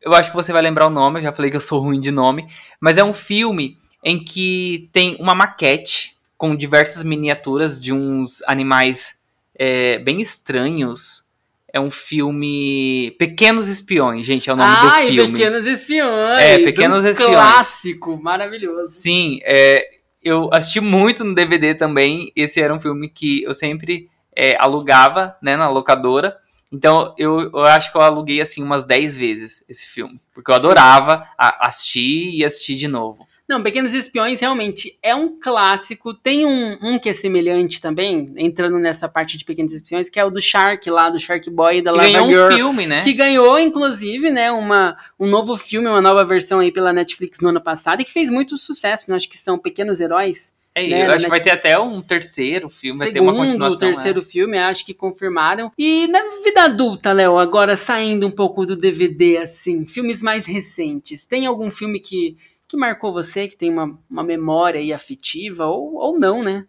Eu 0.00 0.12
acho 0.14 0.30
que 0.30 0.36
você 0.36 0.52
vai 0.52 0.62
lembrar 0.62 0.88
o 0.88 0.90
nome, 0.90 1.20
eu 1.20 1.24
já 1.24 1.32
falei 1.32 1.50
que 1.50 1.56
eu 1.56 1.60
sou 1.60 1.80
ruim 1.80 2.00
de 2.00 2.10
nome. 2.10 2.48
Mas 2.80 2.98
é 2.98 3.04
um 3.04 3.12
filme 3.12 3.78
em 4.02 4.22
que 4.22 4.90
tem 4.92 5.16
uma 5.20 5.34
maquete 5.34 6.16
com 6.36 6.56
diversas 6.56 7.04
miniaturas 7.04 7.80
de 7.80 7.92
uns 7.92 8.42
animais 8.48 9.16
é, 9.54 9.98
bem 10.00 10.20
estranhos. 10.20 11.30
É 11.72 11.80
um 11.80 11.90
filme. 11.90 13.14
Pequenos 13.18 13.68
Espiões, 13.68 14.26
gente, 14.26 14.50
é 14.50 14.52
o 14.52 14.56
nome 14.56 14.68
Ai, 14.70 15.06
do 15.06 15.12
filme. 15.12 15.32
Pequenos 15.32 15.66
Espiões. 15.66 16.40
É, 16.40 16.58
Pequenos 16.58 17.04
um 17.04 17.08
Espiões. 17.08 17.34
Clássico, 17.34 18.22
maravilhoso. 18.22 18.92
Sim, 18.92 19.40
é, 19.42 19.88
eu 20.22 20.50
assisti 20.52 20.80
muito 20.80 21.24
no 21.24 21.34
DVD 21.34 21.74
também. 21.74 22.30
Esse 22.36 22.60
era 22.60 22.74
um 22.74 22.80
filme 22.80 23.08
que 23.08 23.42
eu 23.42 23.54
sempre 23.54 24.10
é, 24.36 24.56
alugava, 24.58 25.36
né, 25.42 25.56
na 25.56 25.68
locadora. 25.68 26.36
Então 26.70 27.14
eu, 27.18 27.50
eu 27.52 27.64
acho 27.64 27.90
que 27.90 27.98
eu 27.98 28.02
aluguei 28.02 28.40
assim 28.40 28.62
umas 28.62 28.84
10 28.84 29.16
vezes 29.16 29.64
esse 29.68 29.88
filme. 29.88 30.20
Porque 30.34 30.50
eu 30.50 30.54
Sim. 30.54 30.60
adorava 30.60 31.26
assistir 31.36 32.34
e 32.34 32.44
assistir 32.44 32.76
de 32.76 32.88
novo. 32.88 33.26
Não, 33.48 33.62
Pequenos 33.62 33.92
Espiões 33.92 34.40
realmente 34.40 34.96
é 35.02 35.14
um 35.14 35.38
clássico. 35.38 36.14
Tem 36.14 36.46
um, 36.46 36.78
um 36.80 36.98
que 36.98 37.08
é 37.08 37.12
semelhante 37.12 37.80
também, 37.80 38.32
entrando 38.36 38.78
nessa 38.78 39.08
parte 39.08 39.36
de 39.36 39.44
Pequenos 39.44 39.72
Espiões, 39.72 40.08
que 40.08 40.18
é 40.18 40.24
o 40.24 40.30
do 40.30 40.40
Shark 40.40 40.88
lá, 40.88 41.10
do 41.10 41.18
Shark 41.18 41.50
Boy 41.50 41.82
da 41.82 41.90
Que 41.90 41.96
Lava 41.96 42.10
ganhou 42.10 42.28
Girl. 42.28 42.46
um 42.46 42.56
filme, 42.56 42.86
né? 42.86 43.02
Que 43.02 43.12
ganhou, 43.12 43.58
inclusive, 43.58 44.30
né, 44.30 44.50
uma, 44.50 44.96
um 45.18 45.26
novo 45.26 45.56
filme, 45.56 45.88
uma 45.88 46.00
nova 46.00 46.24
versão 46.24 46.60
aí 46.60 46.72
pela 46.72 46.92
Netflix 46.92 47.40
no 47.40 47.48
ano 47.48 47.60
passado, 47.60 48.00
e 48.00 48.04
que 48.04 48.12
fez 48.12 48.30
muito 48.30 48.56
sucesso, 48.56 49.10
né? 49.10 49.16
Acho 49.16 49.28
que 49.28 49.38
são 49.38 49.58
Pequenos 49.58 50.00
Heróis. 50.00 50.54
É, 50.74 50.88
né, 50.88 51.06
eu 51.06 51.12
acho 51.12 51.24
que 51.24 51.30
vai 51.30 51.40
ter 51.40 51.50
até 51.50 51.78
um 51.78 52.00
terceiro 52.00 52.70
filme, 52.70 52.98
vai 52.98 53.12
ter 53.12 53.20
uma 53.20 53.32
Segundo, 53.32 53.46
continuação. 53.46 53.78
terceiro 53.78 54.20
né? 54.20 54.26
filme, 54.26 54.58
acho 54.58 54.86
que 54.86 54.94
confirmaram. 54.94 55.70
E 55.76 56.06
na 56.06 56.20
vida 56.42 56.62
adulta, 56.62 57.12
Léo, 57.12 57.38
agora 57.38 57.76
saindo 57.76 58.26
um 58.26 58.30
pouco 58.30 58.64
do 58.64 58.74
DVD, 58.74 59.38
assim, 59.38 59.86
filmes 59.86 60.22
mais 60.22 60.46
recentes, 60.46 61.26
tem 61.26 61.44
algum 61.44 61.70
filme 61.70 62.00
que, 62.00 62.38
que 62.72 62.76
marcou 62.76 63.12
você, 63.12 63.46
que 63.46 63.56
tem 63.56 63.70
uma, 63.70 63.98
uma 64.10 64.24
memória 64.24 64.80
aí 64.80 64.92
afetiva, 64.92 65.66
ou, 65.66 65.94
ou 65.94 66.18
não, 66.18 66.42
né? 66.42 66.64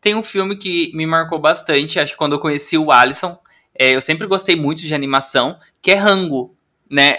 Tem 0.00 0.14
um 0.14 0.22
filme 0.22 0.56
que 0.56 0.90
me 0.94 1.06
marcou 1.06 1.38
bastante, 1.38 1.98
acho 1.98 2.12
que 2.12 2.18
quando 2.18 2.32
eu 2.32 2.40
conheci 2.40 2.76
o 2.78 2.92
Alisson, 2.92 3.38
é, 3.74 3.94
eu 3.94 4.00
sempre 4.00 4.26
gostei 4.26 4.54
muito 4.54 4.82
de 4.82 4.94
animação, 4.94 5.58
que 5.80 5.90
é 5.90 5.94
Rango, 5.94 6.54
né? 6.88 7.16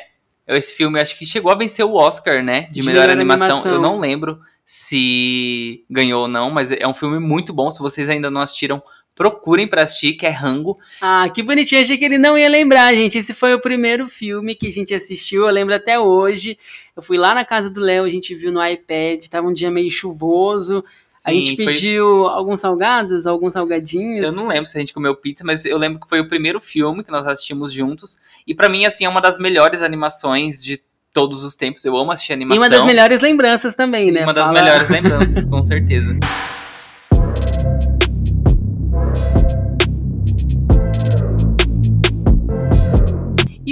Esse 0.47 0.75
filme 0.75 0.99
acho 0.99 1.17
que 1.17 1.25
chegou 1.25 1.51
a 1.51 1.55
vencer 1.55 1.85
o 1.85 1.95
Oscar, 1.95 2.43
né? 2.43 2.63
De, 2.63 2.81
De 2.81 2.85
melhor, 2.85 3.01
melhor 3.01 3.13
animação. 3.13 3.47
animação. 3.47 3.71
Eu 3.73 3.81
não 3.81 3.99
lembro 3.99 4.39
se 4.65 5.83
ganhou 5.89 6.21
ou 6.23 6.27
não, 6.27 6.49
mas 6.49 6.71
é 6.71 6.87
um 6.87 6.93
filme 6.93 7.19
muito 7.19 7.51
bom. 7.51 7.69
Se 7.69 7.79
vocês 7.79 8.09
ainda 8.09 8.31
não 8.31 8.39
assistiram, 8.39 8.81
procurem 9.21 9.67
pra 9.67 9.83
assistir, 9.83 10.13
que 10.13 10.25
é 10.25 10.29
Rango. 10.31 10.75
Ah, 10.99 11.29
que 11.31 11.43
bonitinho, 11.43 11.79
achei 11.79 11.95
que 11.95 12.05
ele 12.05 12.17
não 12.17 12.35
ia 12.35 12.49
lembrar, 12.49 12.91
gente. 12.95 13.19
Esse 13.19 13.35
foi 13.35 13.53
o 13.53 13.59
primeiro 13.61 14.09
filme 14.09 14.55
que 14.55 14.65
a 14.67 14.71
gente 14.71 14.95
assistiu, 14.95 15.45
eu 15.45 15.53
lembro 15.53 15.75
até 15.75 15.99
hoje. 15.99 16.57
Eu 16.97 17.03
fui 17.03 17.17
lá 17.19 17.35
na 17.35 17.45
casa 17.45 17.69
do 17.69 17.79
Léo, 17.79 18.03
a 18.03 18.09
gente 18.09 18.33
viu 18.33 18.51
no 18.51 18.65
iPad, 18.65 19.23
tava 19.29 19.47
um 19.47 19.53
dia 19.53 19.69
meio 19.69 19.91
chuvoso. 19.91 20.83
a 21.23 21.29
Sim, 21.29 21.45
gente 21.45 21.63
foi- 21.63 21.73
pediu 21.73 22.25
alguns 22.25 22.59
salgados, 22.59 23.27
alguns 23.27 23.53
salgadinhos. 23.53 24.25
Eu 24.25 24.31
não 24.31 24.47
lembro 24.47 24.65
se 24.65 24.75
a 24.75 24.79
gente 24.81 24.91
comeu 24.91 25.15
pizza, 25.15 25.43
mas 25.45 25.63
eu 25.65 25.77
lembro 25.77 25.99
que 25.99 26.09
foi 26.09 26.19
o 26.19 26.27
primeiro 26.27 26.59
filme 26.59 27.03
que 27.03 27.11
nós 27.11 27.27
assistimos 27.27 27.71
juntos. 27.71 28.17
E 28.47 28.55
pra 28.55 28.67
mim, 28.67 28.85
assim, 28.87 29.05
é 29.05 29.09
uma 29.09 29.21
das 29.21 29.37
melhores 29.37 29.83
animações 29.83 30.63
de 30.63 30.81
todos 31.13 31.43
os 31.43 31.55
tempos. 31.55 31.85
Eu 31.85 31.95
amo 31.95 32.11
assistir 32.11 32.31
E 32.31 32.33
animação. 32.33 32.63
uma 32.63 32.69
das 32.71 32.83
melhores 32.85 33.19
lembranças 33.21 33.75
também, 33.75 34.09
né? 34.11 34.23
Uma 34.23 34.33
das 34.33 34.47
Fala- 34.47 34.59
melhores 34.63 34.89
lembranças, 34.89 35.45
com 35.45 35.61
certeza. 35.61 36.17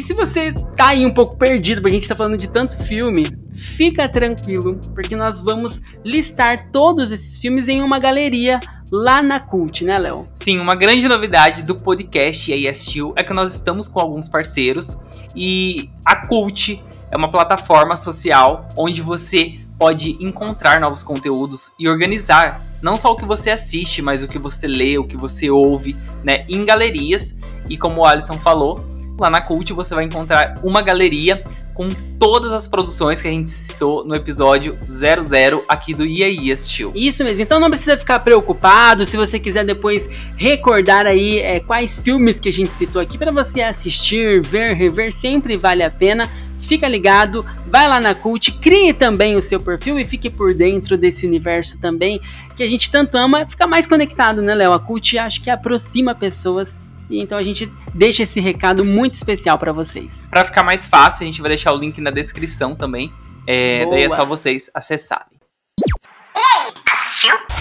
Se 0.01 0.13
você 0.13 0.53
tá 0.75 0.89
aí 0.89 1.06
um 1.06 1.13
pouco 1.13 1.38
perdido, 1.38 1.82
porque 1.82 1.96
a 1.96 2.00
gente 2.00 2.08
tá 2.08 2.15
falando 2.15 2.38
de 2.38 2.50
tanto 2.50 2.77
filme, 2.84 3.25
fica 3.53 4.08
tranquilo, 4.08 4.79
porque 4.94 5.15
nós 5.15 5.41
vamos 5.41 5.82
listar 6.03 6.70
todos 6.72 7.12
esses 7.12 7.39
filmes 7.39 7.68
em 7.68 7.82
uma 7.82 8.00
galeria 8.00 8.60
lá 8.91 9.22
na 9.22 9.39
Cult, 9.39 9.84
né, 9.84 9.98
Léo? 9.98 10.27
Sim, 10.34 10.60
uma 10.60 10.75
grande 10.75 11.08
novidade 11.08 11.63
do 11.63 11.75
podcast 11.75 12.68
assistiu 12.68 13.13
é 13.15 13.24
que 13.24 13.34
nós 13.34 13.53
estamos 13.53 13.88
com 13.88 14.00
alguns 14.00 14.27
parceiros 14.27 14.98
e 15.36 15.89
a 16.06 16.15
Cult 16.27 16.84
é 17.12 17.18
uma 17.18 17.29
plataforma 17.29 17.96
social 17.96 18.68
onde 18.77 19.01
você 19.01 19.58
pode 19.77 20.18
encontrar 20.24 20.79
novos 20.79 21.03
conteúdos 21.03 21.74
e 21.79 21.88
organizar 21.88 22.62
não 22.82 22.98
só 22.98 23.12
o 23.12 23.15
que 23.15 23.25
você 23.25 23.50
assiste, 23.50 24.01
mas 24.01 24.24
o 24.24 24.27
que 24.27 24.39
você 24.39 24.68
lê, 24.68 24.98
o 24.98 25.08
que 25.08 25.18
você 25.18 25.50
ouve, 25.50 25.96
né, 26.24 26.46
em 26.48 26.65
galerias. 26.65 27.38
E 27.70 27.77
como 27.77 28.01
o 28.01 28.06
Alisson 28.06 28.39
falou, 28.39 28.86
lá 29.22 29.30
na 29.30 29.42
Cult 29.42 29.72
você 29.74 29.94
vai 29.94 30.06
encontrar 30.06 30.56
uma 30.64 30.82
galeria 30.82 31.42
com 31.80 31.88
todas 32.20 32.52
as 32.52 32.68
produções 32.68 33.22
que 33.22 33.28
a 33.30 33.32
gente 33.32 33.50
citou 33.50 34.04
no 34.04 34.14
episódio 34.14 34.78
00 34.82 35.64
aqui 35.66 35.94
do 35.94 36.06
IAI 36.06 36.52
Assistiu. 36.52 36.92
Isso 36.94 37.24
mesmo, 37.24 37.42
então 37.42 37.58
não 37.58 37.70
precisa 37.70 37.96
ficar 37.96 38.20
preocupado 38.20 39.06
se 39.06 39.16
você 39.16 39.40
quiser 39.40 39.66
depois 39.66 40.10
recordar 40.36 41.06
aí 41.06 41.40
é, 41.40 41.62
quais 41.62 41.98
filmes 41.98 42.38
que 42.38 42.50
a 42.50 42.52
gente 42.52 42.74
citou 42.74 43.02
aqui 43.02 43.18
para 43.18 43.32
você 43.32 43.62
assistir, 43.62 44.42
ver, 44.42 44.74
rever, 44.74 45.14
sempre 45.14 45.56
vale 45.56 45.82
a 45.82 45.90
pena. 45.90 46.30
Fica 46.60 46.86
ligado, 46.88 47.46
vai 47.68 47.88
lá 47.88 48.00
na 48.00 48.14
Cult, 48.14 48.52
crie 48.60 48.94
também 48.94 49.38
o 49.38 49.42
seu 49.42 49.60
perfil 49.60 49.98
e 49.98 50.04
fique 50.04 50.30
por 50.30 50.54
dentro 50.54 50.98
desse 50.98 51.26
universo 51.26 51.80
também 51.80 52.20
que 52.58 52.62
a 52.62 52.68
gente 52.68 52.92
tanto 52.92 53.18
ama, 53.18 53.46
fica 53.48 53.66
mais 53.66 53.88
conectado, 53.88 54.42
né, 54.42 54.54
Léo? 54.54 54.74
A 54.74 54.80
Cult 54.80 55.18
acho 55.18 55.42
que 55.42 55.50
aproxima 55.50 56.14
pessoas 56.14 56.78
e 57.10 57.20
então 57.20 57.38
a 57.38 57.44
gente 57.44 57.72
deixa 57.94 58.24
esse 58.24 58.39
recado 58.39 58.86
muito 58.86 59.16
especial 59.16 59.58
para 59.58 59.72
vocês. 59.72 60.28
Para 60.28 60.46
ficar 60.46 60.63
mais 60.63 60.88
fácil, 60.88 61.24
a 61.24 61.25
gente 61.25 61.42
vai 61.42 61.50
deixar 61.50 61.74
o 61.74 61.78
link 61.78 62.00
na 62.00 62.12
descrição 62.12 62.75
também. 62.75 63.12
É, 63.48 63.86
daí 63.88 64.04
é 64.04 64.10
só 64.10 64.24
vocês 64.24 64.70
acessarem. 64.74 65.39
E? 65.80 67.60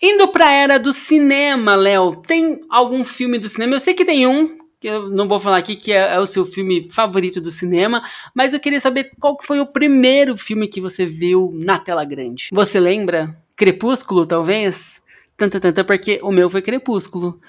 Indo 0.00 0.28
pra 0.28 0.52
era 0.52 0.78
do 0.78 0.92
cinema, 0.92 1.74
Léo, 1.74 2.16
tem 2.16 2.60
algum 2.70 3.04
filme 3.04 3.38
do 3.38 3.48
cinema? 3.48 3.74
Eu 3.74 3.80
sei 3.80 3.94
que 3.94 4.04
tem 4.04 4.26
um, 4.26 4.58
que 4.78 4.86
eu 4.86 5.08
não 5.08 5.26
vou 5.26 5.40
falar 5.40 5.58
aqui 5.58 5.74
que 5.74 5.92
é, 5.92 6.14
é, 6.14 6.20
o 6.20 6.26
seu 6.26 6.44
filme 6.44 6.88
favorito 6.90 7.40
do 7.40 7.50
cinema, 7.50 8.02
mas 8.34 8.54
eu 8.54 8.60
queria 8.60 8.80
saber 8.80 9.10
qual 9.18 9.36
que 9.36 9.46
foi 9.46 9.60
o 9.60 9.66
primeiro 9.66 10.36
filme 10.36 10.68
que 10.68 10.80
você 10.80 11.04
viu 11.04 11.50
na 11.54 11.78
tela 11.78 12.04
grande. 12.04 12.50
Você 12.52 12.78
lembra? 12.78 13.36
Crepúsculo, 13.56 14.24
talvez? 14.24 15.02
Tanta, 15.36 15.58
tanta, 15.58 15.82
porque 15.82 16.20
o 16.22 16.30
meu 16.30 16.48
foi 16.48 16.62
Crepúsculo 16.62 17.40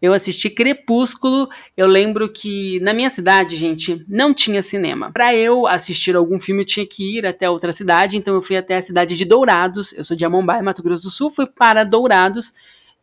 eu 0.00 0.12
assisti 0.12 0.48
Crepúsculo. 0.48 1.48
Eu 1.76 1.86
lembro 1.86 2.28
que 2.32 2.80
na 2.80 2.94
minha 2.94 3.10
cidade, 3.10 3.56
gente, 3.56 4.04
não 4.08 4.32
tinha 4.32 4.62
cinema. 4.62 5.12
Para 5.12 5.34
eu 5.34 5.66
assistir 5.66 6.16
algum 6.16 6.40
filme, 6.40 6.62
eu 6.62 6.66
tinha 6.66 6.86
que 6.86 7.18
ir 7.18 7.26
até 7.26 7.50
outra 7.50 7.72
cidade. 7.72 8.16
Então 8.16 8.34
eu 8.34 8.42
fui 8.42 8.56
até 8.56 8.76
a 8.76 8.82
cidade 8.82 9.16
de 9.16 9.24
Dourados. 9.24 9.92
Eu 9.92 10.04
sou 10.04 10.16
de 10.16 10.24
Amombai, 10.24 10.62
Mato 10.62 10.82
Grosso 10.82 11.04
do 11.04 11.10
Sul. 11.10 11.30
Fui 11.30 11.46
para 11.46 11.84
Dourados 11.84 12.54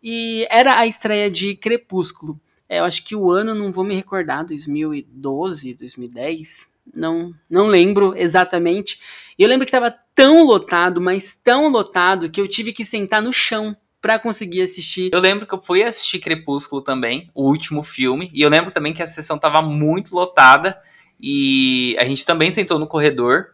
e 0.01 0.47
era 0.49 0.79
a 0.79 0.87
estreia 0.87 1.29
de 1.29 1.55
Crepúsculo. 1.55 2.39
É, 2.69 2.79
eu 2.79 2.83
acho 2.83 3.03
que 3.03 3.15
o 3.15 3.31
ano 3.31 3.55
não 3.55 3.71
vou 3.71 3.83
me 3.83 3.95
recordar, 3.95 4.45
2012, 4.45 5.75
2010. 5.75 6.69
Não, 6.93 7.33
não 7.49 7.67
lembro 7.67 8.13
exatamente. 8.15 8.99
Eu 9.37 9.47
lembro 9.47 9.65
que 9.65 9.69
estava 9.69 9.95
tão 10.15 10.45
lotado, 10.45 10.99
mas 10.99 11.35
tão 11.35 11.69
lotado 11.69 12.29
que 12.29 12.41
eu 12.41 12.47
tive 12.47 12.73
que 12.73 12.83
sentar 12.83 13.21
no 13.21 13.31
chão 13.31 13.75
para 14.07 14.19
conseguir 14.19 14.61
assistir. 14.61 15.09
Eu 15.11 15.19
lembro 15.19 15.45
que 15.45 15.53
eu 15.53 15.61
fui 15.61 15.83
assistir 15.83 16.19
Crepúsculo 16.19 16.81
também, 16.81 17.29
o 17.35 17.43
último 17.43 17.83
filme, 17.83 18.31
e 18.33 18.41
eu 18.41 18.49
lembro 18.49 18.71
também 18.71 18.93
que 18.93 19.03
a 19.03 19.05
sessão 19.05 19.37
tava 19.37 19.61
muito 19.61 20.15
lotada 20.15 20.79
e 21.19 21.93
a 21.99 22.05
gente 22.05 22.25
também 22.25 22.49
sentou 22.49 22.79
no 22.79 22.87
corredor. 22.87 23.47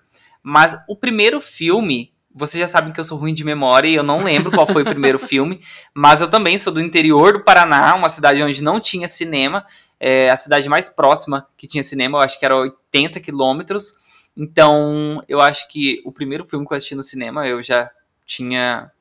Mas 0.44 0.78
o 0.88 0.96
primeiro 0.96 1.42
filme, 1.42 2.14
vocês 2.32 2.60
já 2.60 2.68
sabem 2.68 2.94
que 2.94 3.00
eu 3.00 3.04
sou 3.04 3.18
ruim 3.18 3.34
de 3.34 3.44
memória 3.44 3.88
e 3.88 3.96
eu 3.96 4.04
não 4.04 4.20
lembro 4.20 4.52
qual 4.52 4.68
foi 4.68 4.84
o 4.84 4.86
primeiro 4.86 5.18
filme, 5.28 5.60
mas 5.92 6.22
eu 6.22 6.30
também 6.30 6.56
sou 6.56 6.72
do 6.72 6.80
interior 6.80 7.34
do 7.34 7.44
Paraná, 7.44 7.96
uma 7.96 8.10
cidade 8.10 8.44
onde 8.44 8.64
não 8.64 8.80
tinha 8.80 9.08
cinema. 9.08 9.66
É 10.00 10.30
a 10.30 10.36
cidade 10.36 10.70
mais 10.70 10.88
próxima 10.88 11.48
que 11.58 11.68
tinha 11.68 11.82
cinema, 11.82 12.20
eu 12.20 12.22
acho 12.22 12.38
que 12.38 12.46
era 12.46 12.56
80 12.56 13.20
quilômetros. 13.22 13.96
Então, 14.38 15.24
eu 15.28 15.42
acho 15.42 15.68
que 15.68 16.00
o 16.06 16.12
primeiro 16.12 16.46
filme 16.46 16.68
que 16.68 16.74
eu 16.74 16.78
assisti 16.78 16.94
no 16.94 17.02
cinema, 17.02 17.48
eu 17.48 17.64
já 17.64 17.90
tinha 18.24 18.92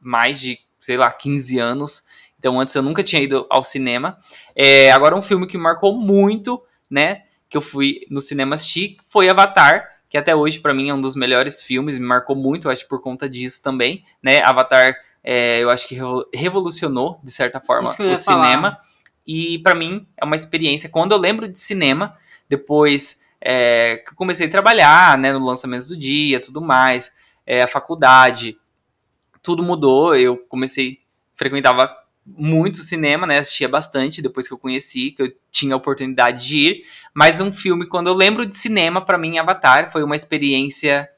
mais 0.00 0.40
de 0.40 0.58
sei 0.80 0.96
lá, 0.96 1.10
15 1.10 1.58
anos. 1.58 2.02
Então 2.38 2.60
antes 2.60 2.74
eu 2.74 2.82
nunca 2.82 3.02
tinha 3.02 3.22
ido 3.22 3.46
ao 3.50 3.64
cinema. 3.64 4.18
É, 4.54 4.90
agora 4.92 5.16
um 5.16 5.22
filme 5.22 5.46
que 5.46 5.58
marcou 5.58 5.98
muito, 5.98 6.62
né? 6.90 7.22
Que 7.48 7.56
eu 7.56 7.60
fui 7.60 8.00
no 8.10 8.20
cinema 8.20 8.54
assistir 8.54 8.96
foi 9.08 9.28
Avatar, 9.28 9.88
que 10.08 10.16
até 10.16 10.34
hoje 10.34 10.60
para 10.60 10.74
mim 10.74 10.88
é 10.88 10.94
um 10.94 11.00
dos 11.00 11.16
melhores 11.16 11.60
filmes, 11.60 11.98
me 11.98 12.06
marcou 12.06 12.36
muito, 12.36 12.68
eu 12.68 12.72
acho 12.72 12.86
por 12.86 13.00
conta 13.00 13.28
disso 13.28 13.62
também, 13.62 14.04
né? 14.22 14.42
Avatar, 14.42 14.94
é, 15.22 15.62
eu 15.62 15.70
acho 15.70 15.86
que 15.88 15.98
revolucionou 16.32 17.20
de 17.22 17.30
certa 17.30 17.60
forma 17.60 17.88
o 17.88 18.14
cinema. 18.16 18.16
Falar. 18.16 18.80
E 19.26 19.58
para 19.58 19.74
mim 19.74 20.06
é 20.16 20.24
uma 20.24 20.36
experiência. 20.36 20.88
Quando 20.88 21.12
eu 21.12 21.18
lembro 21.18 21.46
de 21.46 21.58
cinema, 21.58 22.16
depois 22.48 23.20
é, 23.40 23.98
que 23.98 24.12
eu 24.12 24.16
comecei 24.16 24.46
a 24.46 24.50
trabalhar, 24.50 25.18
né, 25.18 25.32
no 25.32 25.44
lançamento 25.44 25.86
do 25.88 25.96
dia, 25.96 26.40
tudo 26.40 26.62
mais, 26.62 27.12
é, 27.46 27.62
a 27.62 27.68
faculdade, 27.68 28.56
tudo 29.42 29.62
mudou. 29.62 30.14
Eu 30.14 30.36
comecei, 30.36 31.00
frequentava 31.34 31.94
muito 32.26 32.78
cinema, 32.78 33.26
né? 33.26 33.38
Assistia 33.38 33.68
bastante 33.68 34.20
depois 34.20 34.46
que 34.46 34.54
eu 34.54 34.58
conheci, 34.58 35.12
que 35.12 35.22
eu 35.22 35.32
tinha 35.50 35.74
a 35.74 35.76
oportunidade 35.76 36.46
de 36.46 36.58
ir. 36.58 36.82
Mas 37.14 37.40
um 37.40 37.52
filme, 37.52 37.86
quando 37.86 38.08
eu 38.08 38.14
lembro 38.14 38.44
de 38.44 38.56
cinema, 38.56 39.00
para 39.00 39.18
mim, 39.18 39.38
Avatar 39.38 39.90
foi 39.90 40.02
uma 40.02 40.16
experiência 40.16 41.08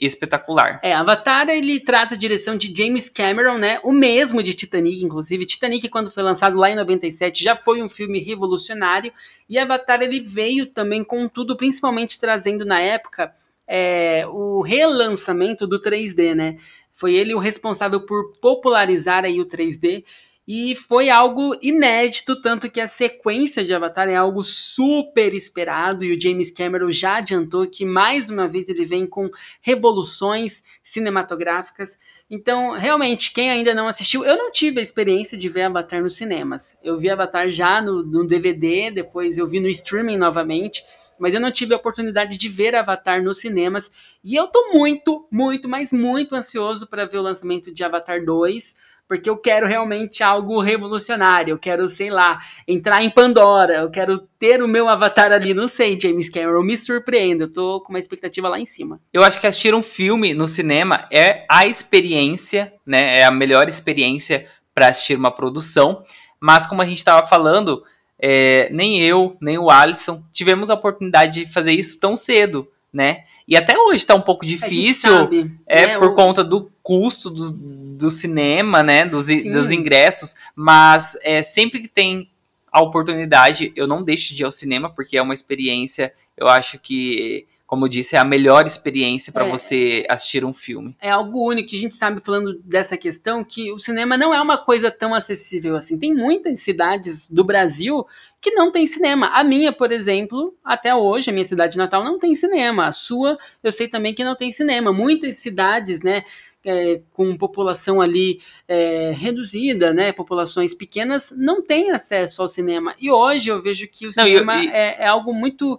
espetacular. 0.00 0.80
É, 0.82 0.94
Avatar 0.94 1.48
ele 1.50 1.78
traz 1.78 2.10
a 2.10 2.16
direção 2.16 2.56
de 2.56 2.74
James 2.74 3.10
Cameron, 3.10 3.58
né? 3.58 3.78
O 3.84 3.92
mesmo 3.92 4.42
de 4.42 4.54
Titanic, 4.54 5.04
inclusive. 5.04 5.44
Titanic, 5.44 5.88
quando 5.88 6.10
foi 6.10 6.22
lançado 6.22 6.56
lá 6.56 6.70
em 6.70 6.76
97, 6.76 7.44
já 7.44 7.54
foi 7.54 7.82
um 7.82 7.88
filme 7.88 8.18
revolucionário. 8.18 9.12
E 9.48 9.58
Avatar 9.58 10.00
ele 10.00 10.20
veio 10.20 10.66
também 10.66 11.04
com 11.04 11.28
tudo, 11.28 11.56
principalmente 11.56 12.18
trazendo 12.18 12.64
na 12.64 12.80
época 12.80 13.32
é, 13.68 14.26
o 14.26 14.62
relançamento 14.62 15.66
do 15.66 15.80
3D, 15.80 16.34
né? 16.34 16.56
Foi 17.00 17.14
ele 17.14 17.34
o 17.34 17.38
responsável 17.38 18.04
por 18.04 18.36
popularizar 18.42 19.24
aí 19.24 19.40
o 19.40 19.46
3D 19.46 20.04
e 20.46 20.76
foi 20.76 21.08
algo 21.08 21.56
inédito, 21.62 22.38
tanto 22.42 22.70
que 22.70 22.78
a 22.78 22.88
sequência 22.88 23.64
de 23.64 23.72
Avatar 23.72 24.06
é 24.06 24.16
algo 24.16 24.44
super 24.44 25.32
esperado 25.32 26.04
e 26.04 26.14
o 26.14 26.20
James 26.20 26.50
Cameron 26.50 26.90
já 26.90 27.16
adiantou 27.16 27.66
que 27.66 27.86
mais 27.86 28.28
uma 28.28 28.46
vez 28.46 28.68
ele 28.68 28.84
vem 28.84 29.06
com 29.06 29.30
revoluções 29.62 30.62
cinematográficas. 30.82 31.98
Então, 32.28 32.72
realmente, 32.72 33.32
quem 33.32 33.50
ainda 33.50 33.72
não 33.72 33.88
assistiu, 33.88 34.22
eu 34.22 34.36
não 34.36 34.50
tive 34.50 34.80
a 34.80 34.82
experiência 34.82 35.38
de 35.38 35.48
ver 35.48 35.62
Avatar 35.62 36.02
nos 36.02 36.16
cinemas. 36.16 36.78
Eu 36.82 36.98
vi 36.98 37.08
Avatar 37.08 37.50
já 37.50 37.80
no, 37.80 38.02
no 38.02 38.26
DVD, 38.26 38.90
depois 38.90 39.38
eu 39.38 39.46
vi 39.46 39.58
no 39.58 39.68
streaming 39.68 40.18
novamente 40.18 40.84
mas 41.20 41.34
eu 41.34 41.40
não 41.40 41.52
tive 41.52 41.74
a 41.74 41.76
oportunidade 41.76 42.36
de 42.36 42.48
ver 42.48 42.74
Avatar 42.74 43.22
nos 43.22 43.38
cinemas. 43.38 43.92
E 44.24 44.34
eu 44.34 44.48
tô 44.48 44.72
muito, 44.72 45.26
muito, 45.30 45.68
mas 45.68 45.92
muito 45.92 46.34
ansioso 46.34 46.88
para 46.88 47.04
ver 47.04 47.18
o 47.18 47.22
lançamento 47.22 47.72
de 47.72 47.84
Avatar 47.84 48.24
2, 48.24 48.76
porque 49.06 49.28
eu 49.28 49.36
quero 49.36 49.66
realmente 49.66 50.22
algo 50.22 50.60
revolucionário. 50.60 51.52
Eu 51.52 51.58
quero, 51.58 51.88
sei 51.88 52.10
lá, 52.10 52.38
entrar 52.66 53.02
em 53.02 53.10
Pandora. 53.10 53.74
Eu 53.74 53.90
quero 53.90 54.18
ter 54.38 54.62
o 54.62 54.68
meu 54.68 54.88
avatar 54.88 55.32
ali. 55.32 55.52
Não 55.52 55.66
sei, 55.66 55.98
James 55.98 56.30
Cameron, 56.30 56.62
me 56.62 56.78
surpreenda. 56.78 57.44
Eu 57.44 57.50
tô 57.50 57.80
com 57.80 57.92
uma 57.92 57.98
expectativa 57.98 58.48
lá 58.48 58.60
em 58.60 58.66
cima. 58.66 59.00
Eu 59.12 59.24
acho 59.24 59.40
que 59.40 59.48
assistir 59.48 59.74
um 59.74 59.82
filme 59.82 60.32
no 60.32 60.46
cinema 60.46 61.08
é 61.12 61.44
a 61.50 61.66
experiência, 61.66 62.72
né? 62.86 63.18
É 63.18 63.24
a 63.24 63.32
melhor 63.32 63.68
experiência 63.68 64.46
para 64.72 64.88
assistir 64.88 65.18
uma 65.18 65.32
produção. 65.32 66.02
Mas 66.40 66.66
como 66.66 66.80
a 66.80 66.86
gente 66.86 66.98
estava 66.98 67.26
falando, 67.26 67.82
é, 68.20 68.68
nem 68.70 69.00
eu, 69.00 69.36
nem 69.40 69.58
o 69.58 69.70
Alisson 69.70 70.22
tivemos 70.32 70.68
a 70.70 70.74
oportunidade 70.74 71.44
de 71.44 71.52
fazer 71.52 71.72
isso 71.72 71.98
tão 71.98 72.16
cedo, 72.16 72.68
né? 72.92 73.24
E 73.48 73.56
até 73.56 73.76
hoje 73.76 73.96
está 74.02 74.14
um 74.14 74.20
pouco 74.20 74.46
difícil, 74.46 75.10
sabe, 75.10 75.50
é 75.66 75.86
né? 75.86 75.98
por 75.98 76.08
o... 76.08 76.14
conta 76.14 76.44
do 76.44 76.70
custo 76.82 77.30
do, 77.30 77.50
do 77.96 78.10
cinema, 78.10 78.82
né? 78.82 79.04
Dos, 79.06 79.26
dos 79.26 79.70
ingressos, 79.70 80.36
mas 80.54 81.16
é, 81.22 81.42
sempre 81.42 81.80
que 81.80 81.88
tem 81.88 82.30
a 82.70 82.82
oportunidade, 82.82 83.72
eu 83.74 83.86
não 83.86 84.02
deixo 84.02 84.34
de 84.34 84.42
ir 84.42 84.44
ao 84.44 84.52
cinema, 84.52 84.90
porque 84.90 85.16
é 85.16 85.22
uma 85.22 85.34
experiência, 85.34 86.12
eu 86.36 86.46
acho 86.46 86.78
que 86.78 87.46
como 87.70 87.84
eu 87.84 87.88
disse, 87.88 88.16
é 88.16 88.18
a 88.18 88.24
melhor 88.24 88.66
experiência 88.66 89.32
para 89.32 89.46
É. 89.46 89.48
você 89.48 90.04
assistir 90.08 90.44
um 90.44 90.52
filme. 90.52 90.96
É 91.00 91.08
algo 91.08 91.46
único. 91.48 91.72
A 91.72 91.78
gente 91.78 91.94
sabe, 91.94 92.20
falando 92.20 92.60
dessa 92.64 92.96
questão, 92.96 93.44
que 93.44 93.70
o 93.70 93.78
cinema 93.78 94.16
não 94.18 94.34
é 94.34 94.40
uma 94.40 94.58
coisa 94.58 94.90
tão 94.90 95.14
acessível 95.14 95.76
assim. 95.76 95.96
Tem 95.96 96.12
muitas 96.12 96.58
cidades 96.58 97.30
do 97.30 97.44
Brasil 97.44 98.04
que 98.40 98.50
não 98.50 98.72
tem 98.72 98.88
cinema. 98.88 99.28
A 99.28 99.44
minha, 99.44 99.72
por 99.72 99.92
exemplo, 99.92 100.52
até 100.64 100.92
hoje, 100.92 101.30
a 101.30 101.32
minha 101.32 101.44
cidade 101.44 101.78
natal 101.78 102.02
não 102.02 102.18
tem 102.18 102.34
cinema. 102.34 102.86
A 102.88 102.92
sua, 102.92 103.38
eu 103.62 103.70
sei 103.70 103.86
também 103.86 104.12
que 104.16 104.24
não 104.24 104.34
tem 104.34 104.50
cinema. 104.50 104.92
Muitas 104.92 105.36
cidades, 105.36 106.02
né, 106.02 106.24
é, 106.64 107.00
com 107.12 107.38
população 107.38 108.00
ali 108.00 108.40
é, 108.66 109.12
reduzida, 109.14 109.94
né, 109.94 110.12
populações 110.12 110.74
pequenas, 110.74 111.32
não 111.36 111.62
têm 111.62 111.92
acesso 111.92 112.42
ao 112.42 112.48
cinema. 112.48 112.96
E 113.00 113.12
hoje 113.12 113.48
eu 113.48 113.62
vejo 113.62 113.86
que 113.86 114.06
o 114.08 114.10
Não, 114.16 114.24
cinema 114.24 114.56
e- 114.64 114.68
é, 114.70 115.04
é 115.04 115.06
algo 115.06 115.32
muito 115.32 115.78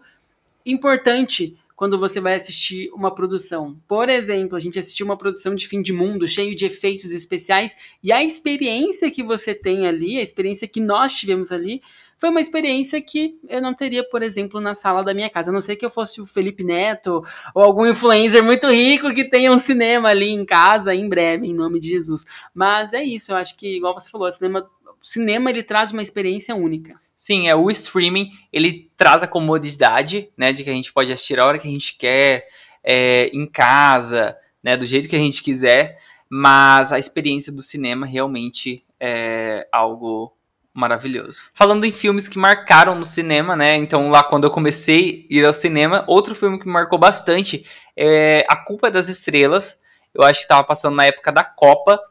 importante 0.66 1.58
quando 1.82 1.98
você 1.98 2.20
vai 2.20 2.36
assistir 2.36 2.92
uma 2.94 3.12
produção. 3.12 3.76
Por 3.88 4.08
exemplo, 4.08 4.56
a 4.56 4.60
gente 4.60 4.78
assistiu 4.78 5.04
uma 5.04 5.18
produção 5.18 5.56
de 5.56 5.68
fim 5.68 5.82
de 5.82 5.92
mundo 5.92 6.28
cheio 6.28 6.56
de 6.56 6.64
efeitos 6.64 7.12
especiais 7.12 7.76
e 8.04 8.12
a 8.12 8.24
experiência 8.24 9.10
que 9.10 9.24
você 9.24 9.56
tem 9.56 9.88
ali, 9.88 10.20
a 10.20 10.22
experiência 10.22 10.68
que 10.68 10.80
nós 10.80 11.12
tivemos 11.12 11.52
ali, 11.52 11.82
foi 12.20 12.30
uma 12.30 12.40
experiência 12.40 13.02
que 13.02 13.40
eu 13.50 13.60
não 13.60 13.74
teria, 13.74 14.08
por 14.08 14.22
exemplo, 14.22 14.62
na 14.62 14.76
sala 14.76 15.04
da 15.04 15.12
minha 15.12 15.28
casa. 15.28 15.50
A 15.50 15.54
não 15.54 15.60
ser 15.60 15.76
que 15.76 15.84
eu 15.84 15.90
fosse 15.90 16.22
o 16.22 16.26
Felipe 16.28 16.64
Neto 16.64 17.26
ou 17.56 17.64
algum 17.64 17.88
influencer 17.88 18.44
muito 18.44 18.70
rico 18.70 19.12
que 19.12 19.28
tenha 19.28 19.52
um 19.52 19.58
cinema 19.58 20.10
ali 20.10 20.30
em 20.30 20.46
casa 20.46 20.94
em 20.94 21.10
breve, 21.10 21.48
em 21.48 21.54
nome 21.56 21.80
de 21.80 21.90
Jesus. 21.90 22.26
Mas 22.54 22.94
é 22.94 23.04
isso, 23.04 23.32
eu 23.32 23.38
acho 23.38 23.58
que, 23.58 23.78
igual 23.78 24.00
você 24.00 24.12
falou, 24.12 24.28
o 24.28 24.32
cinema, 24.32 24.70
cinema 25.02 25.50
ele 25.50 25.64
traz 25.64 25.92
uma 25.92 26.04
experiência 26.04 26.56
única. 26.56 26.94
Sim, 27.22 27.48
é 27.48 27.56
o 27.56 27.70
streaming, 27.70 28.32
ele 28.52 28.90
traz 28.98 29.22
a 29.22 29.28
comodidade, 29.28 30.32
né, 30.36 30.52
de 30.52 30.64
que 30.64 30.72
a 30.72 30.74
gente 30.74 30.92
pode 30.92 31.14
assistir 31.14 31.40
a 31.40 31.46
hora 31.46 31.60
que 31.60 31.68
a 31.68 31.72
gente 31.72 31.96
quer, 31.96 32.48
é, 32.84 33.28
em 33.28 33.46
casa, 33.46 34.36
né, 34.64 34.76
do 34.76 34.88
jeito 34.88 35.08
que 35.08 35.16
a 35.16 35.20
gente 35.20 35.44
quiser, 35.44 36.00
mas 36.28 36.92
a 36.92 36.98
experiência 36.98 37.54
do 37.54 37.62
cinema 37.62 38.08
realmente 38.08 38.84
é 39.00 39.68
algo 39.72 40.36
maravilhoso. 40.74 41.44
Falando 41.54 41.86
em 41.86 41.92
filmes 41.92 42.28
que 42.28 42.40
marcaram 42.40 42.96
no 42.96 43.06
cinema, 43.06 43.56
né, 43.56 43.76
então 43.76 44.10
lá 44.10 44.24
quando 44.24 44.46
eu 44.46 44.52
comecei 44.52 45.28
a 45.30 45.36
ir 45.36 45.46
ao 45.46 45.54
cinema, 45.54 46.04
outro 46.08 46.34
filme 46.34 46.58
que 46.58 46.66
me 46.66 46.74
marcou 46.74 46.98
bastante 46.98 47.64
é 47.96 48.44
A 48.50 48.56
Culpa 48.56 48.88
é 48.88 48.92
das 48.92 49.10
Estrelas, 49.10 49.78
eu 50.12 50.24
acho 50.24 50.40
que 50.40 50.46
estava 50.46 50.64
passando 50.64 50.96
na 50.96 51.06
época 51.06 51.32
da 51.32 51.44
Copa, 51.44 52.02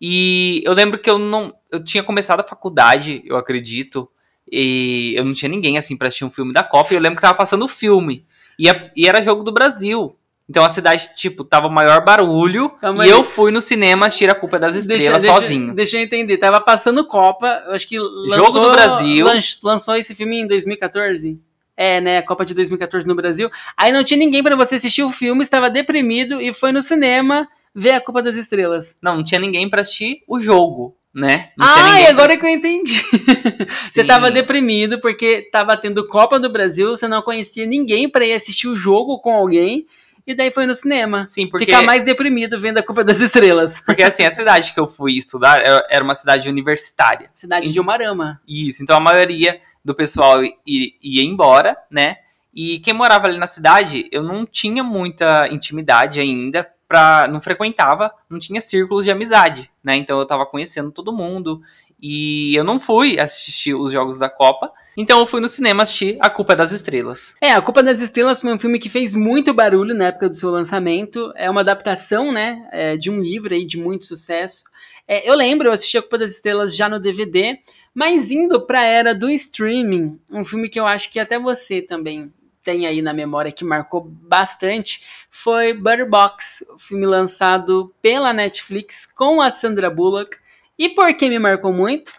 e 0.00 0.60
eu 0.64 0.72
lembro 0.72 0.98
que 0.98 1.08
eu 1.08 1.20
não, 1.20 1.54
eu 1.70 1.84
tinha 1.84 2.02
começado 2.02 2.40
a 2.40 2.44
faculdade, 2.44 3.22
eu 3.24 3.36
acredito, 3.36 4.10
e 4.50 5.14
eu 5.16 5.24
não 5.24 5.32
tinha 5.32 5.48
ninguém 5.48 5.76
assim 5.78 5.96
pra 5.96 6.08
assistir 6.08 6.24
um 6.24 6.30
filme 6.30 6.52
da 6.52 6.62
Copa. 6.62 6.92
E 6.92 6.96
eu 6.96 7.00
lembro 7.00 7.16
que 7.16 7.22
tava 7.22 7.34
passando 7.34 7.64
o 7.64 7.68
filme. 7.68 8.24
E, 8.58 8.68
a- 8.68 8.90
e 8.96 9.06
era 9.08 9.20
jogo 9.22 9.42
do 9.42 9.52
Brasil. 9.52 10.16
Então 10.48 10.64
a 10.64 10.68
cidade, 10.68 11.04
tipo, 11.16 11.42
tava 11.42 11.68
maior 11.68 12.04
barulho. 12.04 12.70
Calma 12.80 13.04
e 13.04 13.08
aí. 13.08 13.10
eu 13.10 13.24
fui 13.24 13.50
no 13.50 13.60
cinema 13.60 14.06
assistir 14.06 14.30
a 14.30 14.34
Culpa 14.34 14.58
das 14.60 14.74
Estrelas 14.76 15.24
sozinho. 15.24 15.74
Deixa, 15.74 15.96
eu 15.98 16.02
entender. 16.02 16.38
Tava 16.38 16.60
passando 16.60 17.04
Copa, 17.06 17.64
eu 17.66 17.72
acho 17.74 17.88
que 17.88 17.98
lançou, 17.98 18.62
do 18.62 18.70
Brasil. 18.70 19.24
lan- 19.24 19.38
lançou 19.64 19.96
esse 19.96 20.14
filme 20.14 20.40
em 20.42 20.46
2014. 20.46 21.38
É, 21.76 22.00
né? 22.00 22.22
Copa 22.22 22.46
de 22.46 22.54
2014 22.54 23.06
no 23.06 23.14
Brasil. 23.14 23.50
Aí 23.76 23.90
não 23.92 24.04
tinha 24.04 24.16
ninguém 24.16 24.42
pra 24.42 24.54
você 24.56 24.76
assistir 24.76 25.02
o 25.02 25.10
filme, 25.10 25.42
estava 25.42 25.68
deprimido 25.68 26.40
e 26.40 26.52
foi 26.52 26.70
no 26.72 26.80
cinema 26.80 27.46
ver 27.74 27.90
a 27.94 28.00
Copa 28.00 28.22
das 28.22 28.36
Estrelas. 28.36 28.96
Não, 29.02 29.16
não 29.16 29.24
tinha 29.24 29.40
ninguém 29.40 29.68
pra 29.68 29.80
assistir 29.82 30.22
o 30.28 30.40
jogo, 30.40 30.96
né? 31.16 31.48
Não 31.56 31.66
Ah, 31.66 31.98
e 32.02 32.06
agora 32.08 32.36
que 32.36 32.44
eu 32.44 32.50
entendi. 32.50 33.02
Você 33.88 34.04
tava 34.04 34.30
deprimido 34.30 35.00
porque 35.00 35.48
tava 35.50 35.74
tendo 35.74 36.06
Copa 36.06 36.38
do 36.38 36.50
Brasil, 36.50 36.90
você 36.90 37.08
não 37.08 37.22
conhecia 37.22 37.64
ninguém 37.64 38.06
pra 38.06 38.26
ir 38.26 38.34
assistir 38.34 38.68
o 38.68 38.76
jogo 38.76 39.18
com 39.20 39.32
alguém, 39.32 39.86
e 40.26 40.34
daí 40.34 40.50
foi 40.50 40.66
no 40.66 40.74
cinema. 40.74 41.26
Sim, 41.26 41.46
porque, 41.46 41.64
Ficar 41.64 41.82
mais 41.82 42.04
deprimido 42.04 42.60
vendo 42.60 42.76
a 42.78 42.82
Copa 42.82 43.02
das 43.02 43.18
Estrelas. 43.20 43.80
porque 43.86 44.02
assim, 44.02 44.24
a 44.24 44.30
cidade 44.30 44.74
que 44.74 44.78
eu 44.78 44.86
fui 44.86 45.16
estudar 45.16 45.60
era 45.60 45.86
era 45.88 46.04
uma 46.04 46.14
cidade 46.14 46.50
universitária. 46.50 47.30
Cidade 47.34 47.72
de 47.72 47.80
Umarama. 47.80 48.38
Isso, 48.46 48.82
então 48.82 48.94
a 48.94 49.00
maioria 49.00 49.58
do 49.82 49.94
pessoal 49.94 50.44
ia 50.44 51.24
embora, 51.24 51.78
né? 51.90 52.16
E 52.54 52.78
quem 52.80 52.92
morava 52.92 53.26
ali 53.26 53.38
na 53.38 53.46
cidade, 53.46 54.06
eu 54.12 54.22
não 54.22 54.44
tinha 54.44 54.84
muita 54.84 55.48
intimidade 55.48 56.20
ainda, 56.20 56.68
pra, 56.88 57.26
não 57.28 57.40
frequentava, 57.40 58.12
não 58.28 58.38
tinha 58.38 58.60
círculos 58.60 59.04
de 59.04 59.10
amizade, 59.10 59.70
né? 59.82 59.96
Então 59.96 60.18
eu 60.18 60.26
tava 60.26 60.46
conhecendo 60.46 60.90
todo 60.90 61.12
mundo 61.12 61.60
e 62.00 62.54
eu 62.54 62.64
não 62.64 62.78
fui 62.78 63.18
assistir 63.18 63.74
os 63.74 63.90
jogos 63.90 64.18
da 64.18 64.28
Copa, 64.28 64.70
então 64.96 65.18
eu 65.18 65.26
fui 65.26 65.40
no 65.40 65.48
cinema 65.48 65.82
assistir 65.82 66.16
A 66.20 66.30
Culpa 66.30 66.54
é 66.54 66.56
das 66.56 66.72
Estrelas. 66.72 67.34
É, 67.40 67.52
A 67.52 67.60
Culpa 67.60 67.82
das 67.82 68.00
Estrelas 68.00 68.40
foi 68.40 68.52
um 68.52 68.58
filme 68.58 68.78
que 68.78 68.88
fez 68.88 69.14
muito 69.14 69.52
barulho 69.52 69.94
na 69.94 70.06
época 70.06 70.28
do 70.28 70.34
seu 70.34 70.50
lançamento. 70.50 71.32
É 71.36 71.50
uma 71.50 71.60
adaptação, 71.60 72.32
né, 72.32 72.66
é, 72.72 72.96
de 72.96 73.10
um 73.10 73.20
livro 73.20 73.54
aí 73.54 73.66
de 73.66 73.78
muito 73.78 74.06
sucesso. 74.06 74.64
É, 75.06 75.28
eu 75.28 75.34
lembro, 75.34 75.68
eu 75.68 75.72
assisti 75.72 75.98
A 75.98 76.02
Culpa 76.02 76.18
das 76.18 76.32
Estrelas 76.32 76.74
já 76.74 76.88
no 76.88 76.98
DVD, 76.98 77.58
mas 77.94 78.30
indo 78.30 78.66
pra 78.66 78.84
era 78.84 79.14
do 79.14 79.30
streaming, 79.30 80.18
um 80.30 80.44
filme 80.44 80.68
que 80.68 80.78
eu 80.78 80.86
acho 80.86 81.10
que 81.10 81.18
até 81.18 81.38
você 81.38 81.80
também 81.80 82.32
tem 82.66 82.84
aí 82.84 83.00
na 83.00 83.12
memória 83.12 83.52
que 83.52 83.64
marcou 83.64 84.02
bastante, 84.04 85.00
foi 85.30 85.72
Butter 85.72 86.10
Box, 86.10 86.66
o 86.74 86.78
filme 86.80 87.06
lançado 87.06 87.94
pela 88.02 88.32
Netflix 88.32 89.06
com 89.06 89.40
a 89.40 89.48
Sandra 89.50 89.88
Bullock. 89.88 90.36
E 90.76 90.88
por 90.88 91.14
que 91.14 91.28
me 91.28 91.38
marcou 91.38 91.72
muito? 91.72 92.12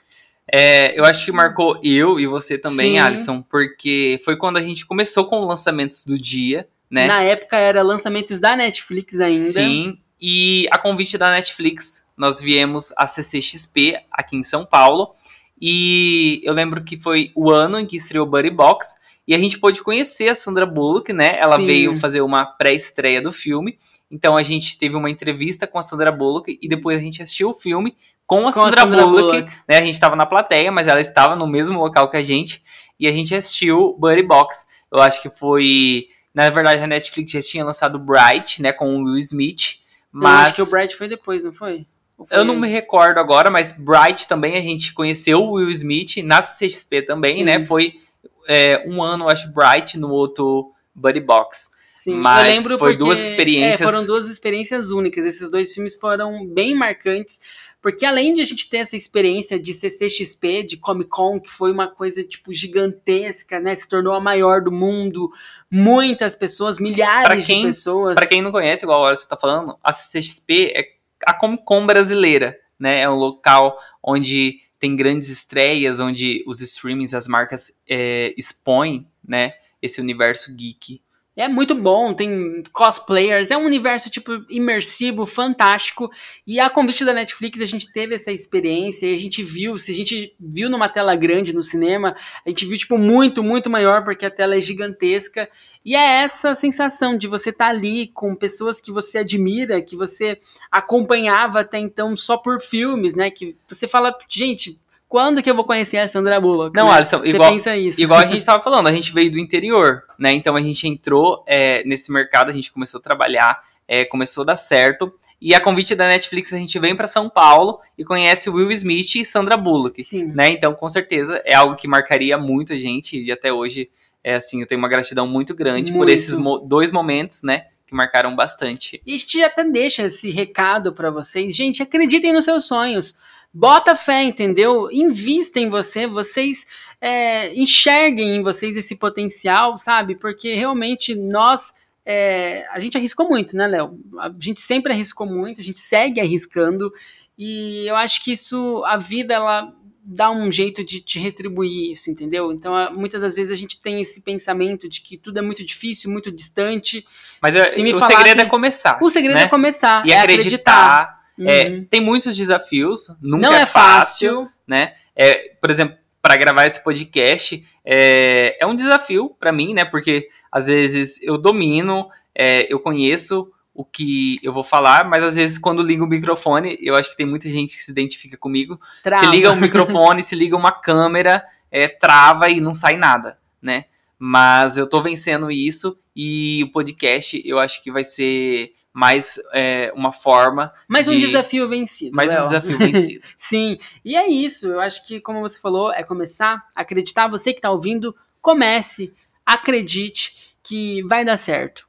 É, 0.50 0.98
eu 0.98 1.04
acho 1.04 1.26
que 1.26 1.34
marcou 1.34 1.78
eu 1.84 2.18
e 2.18 2.26
você 2.26 2.58
também, 2.58 2.94
Sim. 2.94 3.00
Alisson, 3.00 3.42
porque 3.42 4.18
foi 4.24 4.38
quando 4.38 4.56
a 4.56 4.62
gente 4.62 4.86
começou 4.86 5.26
com 5.26 5.42
os 5.42 5.48
lançamentos 5.50 6.06
do 6.06 6.18
dia, 6.18 6.66
né? 6.90 7.08
Na 7.08 7.22
época 7.22 7.58
era 7.58 7.82
lançamentos 7.82 8.40
da 8.40 8.56
Netflix 8.56 9.20
ainda. 9.20 9.52
Sim, 9.52 10.00
e 10.22 10.66
a 10.72 10.78
convite 10.78 11.18
da 11.18 11.30
Netflix, 11.30 12.06
nós 12.16 12.40
viemos 12.40 12.94
a 12.96 13.06
CCXP 13.06 14.00
aqui 14.10 14.38
em 14.38 14.44
São 14.44 14.66
Paulo. 14.66 15.14
E 15.62 16.40
eu 16.46 16.54
lembro 16.54 16.82
que 16.86 16.98
foi 16.98 17.34
o 17.36 17.52
ano 17.52 17.78
em 17.78 17.86
que 17.86 17.98
estreou 17.98 18.26
Buddy 18.26 18.50
Box. 18.50 18.96
E 19.28 19.36
a 19.36 19.38
gente 19.38 19.60
pôde 19.60 19.82
conhecer 19.84 20.30
a 20.30 20.36
Sandra 20.36 20.66
Bullock, 20.66 21.12
né? 21.12 21.38
Ela 21.38 21.58
Sim. 21.58 21.66
veio 21.66 21.98
fazer 21.98 22.22
uma 22.22 22.46
pré-estreia 22.46 23.22
do 23.22 23.32
filme. 23.32 23.78
Então 24.10 24.38
a 24.38 24.44
gente 24.44 24.78
teve 24.78 24.96
uma 24.96 25.10
entrevista 25.10 25.68
com 25.68 25.78
a 25.78 25.82
Sandra 25.82 26.12
Bullock 26.12 26.58
e 26.62 26.68
depois 26.70 26.98
a 26.98 27.02
gente 27.02 27.22
assistiu 27.22 27.50
o 27.50 27.54
filme 27.54 27.98
com 28.26 28.40
a, 28.40 28.42
Com 28.44 28.48
a 28.48 28.52
Sandra, 28.52 28.82
Sandra 28.82 29.04
Bullock, 29.04 29.38
Bullock. 29.42 29.58
né? 29.68 29.78
A 29.78 29.82
gente 29.84 29.94
estava 29.94 30.16
na 30.16 30.26
plateia, 30.26 30.72
mas 30.72 30.88
ela 30.88 31.02
estava 31.02 31.36
no 31.36 31.46
mesmo 31.46 31.80
local 31.80 32.10
que 32.10 32.18
a 32.18 32.22
gente. 32.22 32.62
E 33.00 33.08
a 33.08 33.12
gente 33.12 33.36
assistiu 33.36 33.96
Buddy 34.00 34.24
Box. 34.24 34.66
Eu 34.92 35.02
acho 35.02 35.22
que 35.22 35.30
foi. 35.30 36.08
Na 36.34 36.50
verdade, 36.50 36.82
a 36.84 36.88
Netflix 36.88 37.32
já 37.32 37.42
tinha 37.42 37.66
lançado 37.66 38.00
Bright, 38.00 38.62
né? 38.62 38.72
Com 38.72 38.96
o 38.96 39.04
Will 39.04 39.18
Smith. 39.18 39.80
Eu 40.14 40.22
Mas 40.22 40.48
acho 40.48 40.56
que 40.56 40.62
o 40.62 40.70
Bright 40.70 40.96
foi 40.96 41.08
depois, 41.08 41.44
não 41.44 41.54
foi? 41.54 41.86
Eu 42.32 42.44
não 42.44 42.56
me 42.56 42.68
recordo 42.68 43.20
agora, 43.20 43.52
mas 43.52 43.72
Bright 43.72 44.28
também 44.28 44.58
a 44.58 44.62
gente 44.62 44.94
conheceu 44.94 45.40
o 45.40 45.52
Will 45.54 45.70
Smith 45.70 46.18
na 46.24 46.42
CXP 46.42 47.04
também, 47.04 47.38
Sim. 47.38 47.44
né? 47.44 47.64
Foi 47.64 48.00
é, 48.48 48.84
um 48.88 49.02
ano, 49.04 49.28
acho, 49.30 49.52
Bright 49.54 49.98
no 49.98 50.10
outro 50.10 50.72
Buddy 50.96 51.20
Box. 51.20 51.70
Sim, 51.94 52.14
mas 52.16 52.48
eu 52.48 52.54
lembro 52.56 52.78
foi 52.78 52.92
porque, 52.94 52.98
duas 53.04 53.20
experiências- 53.20 53.82
é, 53.82 53.84
foram 53.84 54.06
duas 54.06 54.30
experiências 54.30 54.92
únicas. 54.92 55.26
Esses 55.26 55.50
dois 55.50 55.74
filmes 55.74 55.96
foram 55.96 56.46
bem 56.46 56.76
marcantes, 56.76 57.42
porque 57.82 58.06
além 58.06 58.34
de 58.36 58.42
a 58.42 58.46
gente 58.46 58.70
ter 58.70 58.78
essa 58.78 58.96
experiência 58.96 59.60
de 59.60 59.74
CCXP, 59.74 60.62
de 60.64 60.78
Comic 60.78 61.10
Con, 61.10 61.40
que 61.40 61.50
foi 61.50 61.72
uma 61.72 61.88
coisa 61.88 62.24
tipo 62.24 62.54
gigantesca, 62.54 63.60
né? 63.60 63.76
Se 63.76 63.90
tornou 63.90 64.14
a 64.14 64.20
maior 64.20 64.62
do 64.62 64.72
mundo, 64.72 65.32
muitas 65.72 66.36
pessoas, 66.36 66.80
milhares 66.80 67.46
quem- 67.46 67.62
de 67.62 67.68
pessoas. 67.68 68.16
Pra 68.16 68.28
quem 68.28 68.42
não 68.44 68.52
conhece, 68.52 68.86
igual 68.86 69.06
a 69.08 69.16
você 69.16 69.28
tá 69.28 69.36
falando, 69.36 69.76
a 69.84 69.92
CCXP 69.92 70.74
é 70.76 70.84
a 71.26 71.34
Comic 71.34 71.64
Con 71.66 71.86
brasileira, 71.88 72.56
né? 72.80 73.02
É 73.02 73.10
um 73.10 73.16
local 73.16 73.76
onde 74.04 74.60
tem 74.80 74.96
grandes 74.96 75.30
estreias, 75.30 76.00
onde 76.00 76.44
os 76.48 76.62
streamings, 76.62 77.14
as 77.14 77.28
marcas 77.28 77.78
é, 77.88 78.34
expõem, 78.38 79.08
né? 79.28 79.54
Esse 79.82 80.02
universo 80.02 80.56
geek. 80.56 81.02
É 81.38 81.48
muito 81.48 81.76
bom, 81.76 82.16
tem 82.16 82.64
cosplayers, 82.74 83.52
é 83.52 83.58
um 83.58 83.64
universo 83.64 84.10
tipo 84.10 84.44
imersivo, 84.50 85.24
fantástico. 85.28 86.10
E 86.48 86.60
a 86.60 86.68
convite 86.68 87.06
da 87.06 87.14
Netflix 87.14 87.62
a 87.62 87.66
gente 87.66 87.94
teve 87.94 88.16
essa 88.16 88.32
experiência 88.32 89.06
e 89.06 89.14
a 89.14 89.18
gente 89.20 89.44
viu, 89.44 89.78
se 89.78 89.92
a 89.92 89.94
gente 89.94 90.34
viu 90.40 90.68
numa 90.68 90.90
tela 90.90 91.16
grande 91.16 91.54
no 91.54 91.62
cinema, 91.62 92.16
a 92.44 92.50
gente 92.50 92.66
viu 92.66 92.76
tipo 92.76 92.98
muito, 92.98 93.44
muito 93.44 93.70
maior 93.70 94.04
porque 94.04 94.26
a 94.26 94.32
tela 94.32 94.58
é 94.58 94.62
gigantesca. 94.62 95.48
E 95.86 95.96
é 95.96 96.24
essa 96.24 96.56
sensação 96.56 97.16
de 97.16 97.28
você 97.28 97.52
estar 97.52 97.68
ali 97.68 98.08
com 98.08 98.34
pessoas 98.34 98.82
que 98.82 98.92
você 98.92 99.20
admira, 99.20 99.80
que 99.80 99.96
você 99.96 100.40
acompanhava 100.72 101.60
até 101.60 101.78
então 101.78 102.18
só 102.18 102.36
por 102.36 102.60
filmes, 102.60 103.14
né? 103.14 103.30
Que 103.30 103.56
você 103.68 103.88
fala, 103.88 104.18
gente, 104.28 104.80
quando 105.08 105.42
que 105.42 105.50
eu 105.50 105.56
vou 105.56 105.64
conhecer 105.66 105.98
a 105.98 106.08
Sandra 106.08 106.40
Bullock? 106.40 106.76
Não, 106.76 106.88
né? 106.88 106.94
Alisson, 106.94 107.20
você 107.20 107.30
igual- 107.30 107.52
pensa 107.52 107.76
isso. 107.78 108.02
Igual 108.02 108.20
a 108.20 108.26
gente 108.28 108.44
tava 108.44 108.64
falando, 108.64 108.88
a 108.88 108.92
gente 108.94 109.14
veio 109.14 109.32
do 109.32 109.40
interior, 109.40 110.04
né? 110.20 110.32
Então 110.34 110.56
a 110.56 110.62
gente 110.62 110.88
entrou 110.88 111.44
é, 111.48 111.84
nesse 111.86 112.12
mercado, 112.12 112.50
a 112.50 112.54
gente 112.54 112.72
começou 112.72 113.00
a 113.00 113.04
trabalhar, 113.04 113.62
é, 113.88 114.04
começou 114.06 114.42
a 114.44 114.46
dar 114.48 114.56
certo. 114.56 115.14
E 115.40 115.54
a 115.54 115.62
convite 115.62 115.94
da 115.94 116.08
Netflix, 116.08 116.52
a 116.52 116.58
gente 116.58 116.78
vem 116.80 116.96
para 116.96 117.06
São 117.06 117.30
Paulo 117.30 117.80
e 117.98 118.04
conhece 118.04 118.50
Will 118.50 118.72
Smith 118.72 119.16
e 119.16 119.24
Sandra 119.24 119.56
Bullock. 119.56 120.04
Sim. 120.04 120.32
Né? 120.34 120.50
Então, 120.50 120.74
com 120.74 120.90
certeza, 120.90 121.40
é 121.46 121.54
algo 121.54 121.76
que 121.76 121.88
marcaria 121.88 122.38
muito 122.40 122.74
a 122.74 122.78
gente 122.78 123.22
e 123.22 123.32
até 123.32 123.54
hoje 123.54 123.90
é 124.24 124.34
assim, 124.34 124.60
eu 124.62 124.68
tenho 124.68 124.80
uma 124.80 124.90
gratidão 124.90 125.26
muito 125.28 125.54
grande 125.56 125.92
Muito. 125.92 126.04
por 126.06 126.10
esses 126.12 126.34
mo- 126.36 126.58
dois 126.58 126.92
momentos, 126.92 127.44
né, 127.44 127.68
que 127.86 127.96
marcaram 127.96 128.36
bastante. 128.36 129.00
E 129.06 129.14
a 129.14 129.18
gente 129.18 129.42
até 129.42 129.64
deixa 129.64 130.04
esse 130.08 130.30
recado 130.32 130.92
pra 130.92 131.10
vocês. 131.12 131.56
Gente, 131.56 131.82
acreditem 131.82 132.34
nos 132.34 132.44
seus 132.44 132.66
sonhos. 132.66 133.16
Bota 133.60 133.96
fé, 133.96 134.24
entendeu? 134.24 134.88
Invista 134.92 135.60
em 135.60 135.68
você, 135.70 136.06
vocês 136.06 136.66
é, 137.02 137.54
enxerguem 137.56 138.36
em 138.38 138.44
vocês 138.44 138.78
esse 138.78 138.96
potencial, 138.96 139.78
sabe? 139.78 140.16
Porque 140.16 140.54
realmente 140.54 141.16
nós. 141.16 141.74
é, 142.06 142.66
a 142.72 142.80
gente 142.80 142.96
arriscou 142.98 143.28
muito, 143.28 143.56
né, 143.58 143.66
Léo? 143.68 144.00
A 144.20 144.32
gente 144.40 144.62
sempre 144.62 144.94
arriscou 144.94 145.26
muito, 145.26 145.60
a 145.60 145.64
gente 145.64 145.80
segue 145.80 146.22
arriscando. 146.22 146.94
E 147.38 147.86
eu 147.88 147.96
acho 147.96 148.24
que 148.24 148.32
isso, 148.32 148.84
a 148.86 148.96
vida, 148.98 149.34
ela 149.34 149.74
dá 150.10 150.32
um 150.32 150.50
jeito 150.52 150.86
de 150.86 151.02
te 151.02 151.20
retribuir 151.20 151.92
isso, 151.92 152.10
entendeu? 152.10 152.52
Então, 152.54 152.74
muitas 152.94 153.20
das 153.20 153.36
vezes 153.36 153.52
a 153.52 153.56
gente 153.56 153.82
tem 153.82 154.00
esse 154.00 154.22
pensamento 154.22 154.88
de 154.88 155.02
que 155.02 155.18
tudo 155.18 155.40
é 155.40 155.42
muito 155.42 155.66
difícil, 155.66 156.10
muito 156.10 156.32
distante. 156.32 157.06
Mas 157.42 157.56
eu- 157.56 157.66
Se 157.66 157.84
me 157.84 157.94
o 157.94 158.00
falasse- 158.00 158.16
segredo 158.16 158.42
é 158.42 158.46
começar. 158.46 159.00
O 159.02 159.10
segredo 159.10 159.36
né? 159.36 159.44
é 159.44 159.48
começar, 159.48 160.06
E 160.08 160.12
é 160.14 160.20
acreditar. 160.20 161.14
É, 161.14 161.17
Uhum. 161.38 161.86
tem 161.90 162.02
muitos 162.02 162.36
desafios, 162.36 163.10
nunca 163.22 163.50
Não 163.50 163.54
é, 163.54 163.62
é 163.62 163.66
fácil, 163.66 164.44
fácil. 164.44 164.52
né? 164.68 164.94
É, 165.16 165.56
por 165.62 165.70
exemplo, 165.70 165.98
para 166.22 166.36
gravar 166.36 166.66
esse 166.66 166.84
podcast 166.84 167.66
é, 167.86 168.58
é 168.60 168.66
um 168.66 168.76
desafio 168.76 169.36
para 169.40 169.52
mim, 169.52 169.74
né? 169.74 169.86
Porque 169.86 170.28
às 170.52 170.68
vezes 170.68 171.22
eu 171.22 171.38
domino, 171.38 172.10
é, 172.36 172.72
eu 172.72 172.80
conheço 172.80 173.52
o 173.74 173.86
que 173.86 174.40
eu 174.42 174.52
vou 174.52 174.64
falar, 174.64 175.08
mas 175.08 175.24
às 175.24 175.36
vezes 175.36 175.58
quando 175.58 175.84
ligo 175.84 176.04
o 176.04 176.08
microfone, 176.08 176.78
eu 176.82 176.96
acho 176.96 177.12
que 177.12 177.18
tem 177.18 177.26
muita 177.26 177.48
gente 177.48 177.78
que 177.78 177.84
se 177.84 177.92
identifica 177.92 178.36
comigo. 178.36 178.80
Trava. 179.04 179.24
Se 179.24 179.30
liga 179.30 179.52
o 179.52 179.56
microfone, 179.62 180.24
se 180.24 180.36
liga 180.36 180.58
uma 180.58 180.72
câmera, 180.72 181.46
é, 181.72 181.88
trava 181.88 182.50
e 182.50 182.60
não 182.60 182.74
sai 182.74 182.98
nada, 182.98 183.38
né? 183.62 183.86
Mas 184.18 184.78
eu 184.78 184.90
tô 184.90 185.02
vencendo 185.02 185.52
isso 185.52 185.98
e 186.16 186.64
o 186.64 186.72
podcast 186.72 187.42
eu 187.46 187.60
acho 187.60 187.84
que 187.84 187.92
vai 187.92 188.04
ser 188.04 188.74
mais 189.00 189.40
é, 189.54 189.92
uma 189.96 190.12
forma, 190.12 190.74
Mais 190.88 191.08
um 191.08 191.12
de- 191.12 191.28
desafio 191.28 191.70
vencido. 191.70 192.16
mais 192.16 192.32
um 192.32 192.34
Léo. 192.34 192.44
desafio 192.46 192.78
vencido. 192.80 193.28
Sim, 193.38 193.78
e 194.04 194.16
é 194.16 194.28
isso. 194.28 194.66
Eu 194.70 194.82
acho 194.82 195.06
que, 195.06 195.22
como 195.22 195.40
você 195.40 195.60
falou, 195.60 195.94
é 195.94 196.04
começar 196.04 196.64
a 196.76 196.82
acreditar. 196.82 197.28
Você 197.28 197.54
que 197.54 197.60
está 197.60 197.70
ouvindo, 197.70 198.16
comece, 198.42 199.14
acredite 199.46 200.56
que 200.64 201.04
vai 201.04 201.24
dar 201.24 201.38
certo. 201.38 201.87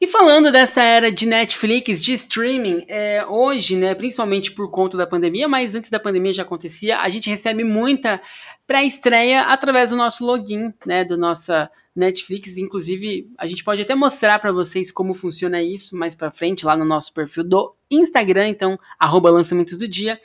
E 0.00 0.06
falando 0.06 0.52
dessa 0.52 0.80
era 0.80 1.10
de 1.10 1.26
Netflix, 1.26 2.00
de 2.00 2.12
streaming, 2.12 2.84
é, 2.86 3.26
hoje, 3.26 3.76
né, 3.76 3.96
principalmente 3.96 4.52
por 4.52 4.70
conta 4.70 4.96
da 4.96 5.06
pandemia, 5.06 5.48
mas 5.48 5.74
antes 5.74 5.90
da 5.90 5.98
pandemia 5.98 6.32
já 6.32 6.42
acontecia, 6.42 7.00
a 7.00 7.08
gente 7.08 7.28
recebe 7.28 7.64
muita 7.64 8.22
pré-estreia 8.64 9.42
através 9.42 9.90
do 9.90 9.96
nosso 9.96 10.24
login, 10.24 10.72
né, 10.86 11.04
do 11.04 11.16
nossa 11.16 11.68
Netflix. 11.96 12.58
Inclusive, 12.58 13.28
a 13.36 13.46
gente 13.48 13.64
pode 13.64 13.82
até 13.82 13.96
mostrar 13.96 14.38
para 14.38 14.52
vocês 14.52 14.88
como 14.92 15.14
funciona 15.14 15.60
isso 15.60 15.96
mais 15.96 16.14
para 16.14 16.30
frente 16.30 16.64
lá 16.64 16.76
no 16.76 16.84
nosso 16.84 17.12
perfil 17.12 17.42
do 17.42 17.74
Instagram, 17.90 18.48
então 18.48 18.78
arroba 19.00 19.30
lançamentos 19.30 19.76
do 19.76 19.88
dia. 19.88 20.20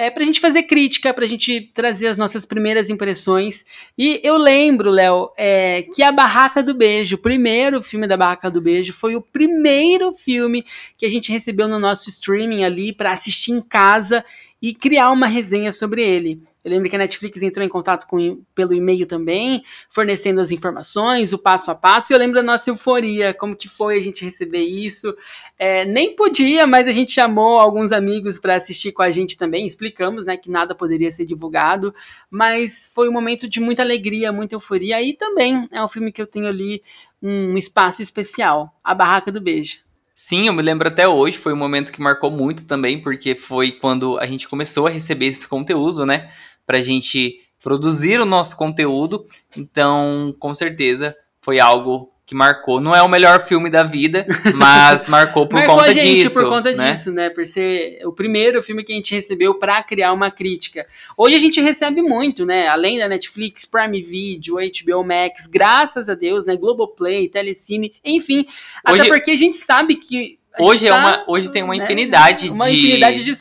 É, 0.00 0.08
pra 0.08 0.24
gente 0.24 0.40
fazer 0.40 0.62
crítica, 0.62 1.12
pra 1.12 1.26
gente 1.26 1.70
trazer 1.74 2.06
as 2.06 2.16
nossas 2.16 2.46
primeiras 2.46 2.88
impressões. 2.88 3.66
E 3.98 4.18
eu 4.24 4.38
lembro, 4.38 4.88
Léo, 4.88 5.30
é, 5.36 5.82
que 5.94 6.02
a 6.02 6.10
Barraca 6.10 6.62
do 6.62 6.72
Beijo, 6.72 7.16
o 7.16 7.18
primeiro 7.18 7.82
filme 7.82 8.08
da 8.08 8.16
Barraca 8.16 8.50
do 8.50 8.62
Beijo, 8.62 8.94
foi 8.94 9.14
o 9.14 9.20
primeiro 9.20 10.14
filme 10.14 10.64
que 10.96 11.04
a 11.04 11.08
gente 11.10 11.30
recebeu 11.30 11.68
no 11.68 11.78
nosso 11.78 12.08
streaming 12.08 12.64
ali 12.64 12.94
pra 12.94 13.12
assistir 13.12 13.52
em 13.52 13.60
casa 13.60 14.24
e 14.60 14.74
criar 14.74 15.10
uma 15.10 15.26
resenha 15.26 15.72
sobre 15.72 16.02
ele. 16.02 16.42
Eu 16.62 16.70
lembro 16.70 16.90
que 16.90 16.96
a 16.96 16.98
Netflix 16.98 17.40
entrou 17.40 17.64
em 17.64 17.68
contato 17.70 18.06
com, 18.06 18.42
pelo 18.54 18.74
e-mail 18.74 19.06
também, 19.06 19.64
fornecendo 19.88 20.42
as 20.42 20.50
informações, 20.50 21.32
o 21.32 21.38
passo 21.38 21.70
a 21.70 21.74
passo. 21.74 22.12
E 22.12 22.14
eu 22.14 22.18
lembro 22.18 22.36
da 22.36 22.42
nossa 22.42 22.68
euforia, 22.68 23.32
como 23.32 23.56
que 23.56 23.66
foi 23.66 23.98
a 23.98 24.02
gente 24.02 24.22
receber 24.22 24.62
isso. 24.62 25.16
É, 25.58 25.86
nem 25.86 26.14
podia, 26.14 26.66
mas 26.66 26.86
a 26.86 26.92
gente 26.92 27.12
chamou 27.12 27.58
alguns 27.58 27.92
amigos 27.92 28.38
para 28.38 28.56
assistir 28.56 28.92
com 28.92 29.00
a 29.00 29.10
gente 29.10 29.38
também. 29.38 29.64
Explicamos, 29.64 30.26
né, 30.26 30.36
que 30.36 30.50
nada 30.50 30.74
poderia 30.74 31.10
ser 31.10 31.24
divulgado, 31.24 31.94
mas 32.30 32.90
foi 32.94 33.08
um 33.08 33.12
momento 33.12 33.48
de 33.48 33.58
muita 33.58 33.82
alegria, 33.82 34.30
muita 34.30 34.54
euforia. 34.54 35.02
E 35.02 35.14
também 35.14 35.66
é 35.72 35.82
um 35.82 35.88
filme 35.88 36.12
que 36.12 36.20
eu 36.20 36.26
tenho 36.26 36.46
ali 36.46 36.82
um 37.22 37.56
espaço 37.56 38.02
especial, 38.02 38.78
A 38.84 38.94
Barraca 38.94 39.32
do 39.32 39.40
Beijo. 39.40 39.89
Sim, 40.22 40.48
eu 40.48 40.52
me 40.52 40.60
lembro 40.60 40.86
até 40.86 41.08
hoje, 41.08 41.38
foi 41.38 41.54
um 41.54 41.56
momento 41.56 41.90
que 41.90 41.98
marcou 41.98 42.30
muito 42.30 42.66
também, 42.66 43.00
porque 43.00 43.34
foi 43.34 43.72
quando 43.72 44.18
a 44.18 44.26
gente 44.26 44.46
começou 44.46 44.86
a 44.86 44.90
receber 44.90 45.28
esse 45.28 45.48
conteúdo, 45.48 46.04
né? 46.04 46.30
Pra 46.66 46.82
gente 46.82 47.40
produzir 47.58 48.20
o 48.20 48.26
nosso 48.26 48.54
conteúdo. 48.54 49.24
Então, 49.56 50.36
com 50.38 50.54
certeza, 50.54 51.16
foi 51.40 51.58
algo 51.58 52.09
que 52.30 52.34
marcou. 52.36 52.80
Não 52.80 52.94
é 52.94 53.02
o 53.02 53.08
melhor 53.08 53.44
filme 53.44 53.68
da 53.68 53.82
vida, 53.82 54.24
mas 54.54 55.06
marcou 55.06 55.48
por 55.48 55.56
Marcou 55.56 55.78
conta 55.78 55.90
a 55.90 55.92
gente 55.92 56.22
disso. 56.22 56.40
por 56.40 56.48
conta 56.48 56.72
né? 56.72 56.92
disso, 56.92 57.10
né? 57.10 57.28
Por 57.28 57.44
ser 57.44 58.06
o 58.06 58.12
primeiro 58.12 58.62
filme 58.62 58.84
que 58.84 58.92
a 58.92 58.94
gente 58.94 59.12
recebeu 59.12 59.56
para 59.56 59.82
criar 59.82 60.12
uma 60.12 60.30
crítica. 60.30 60.86
Hoje 61.16 61.34
a 61.34 61.40
gente 61.40 61.60
recebe 61.60 62.00
muito, 62.00 62.46
né? 62.46 62.68
Além 62.68 63.00
da 63.00 63.08
Netflix, 63.08 63.66
Prime 63.66 64.00
Video, 64.00 64.58
HBO 64.58 65.02
Max, 65.02 65.48
graças 65.48 66.08
a 66.08 66.14
Deus, 66.14 66.46
né? 66.46 66.54
Globoplay, 66.56 67.28
Telecine, 67.28 67.92
enfim. 68.04 68.46
Hoje- 68.88 69.00
até 69.00 69.08
porque 69.08 69.32
a 69.32 69.36
gente 69.36 69.56
sabe 69.56 69.96
que. 69.96 70.38
Hoje, 70.56 70.86
é 70.86 70.90
tá, 70.90 70.98
uma, 70.98 71.24
hoje 71.26 71.50
tem 71.50 71.64
uma 71.64 71.74
né, 71.74 71.82
infinidade 71.82 72.48
Uma 72.48 72.70
de, 72.70 72.76
infinidade 72.76 73.24
de 73.24 73.32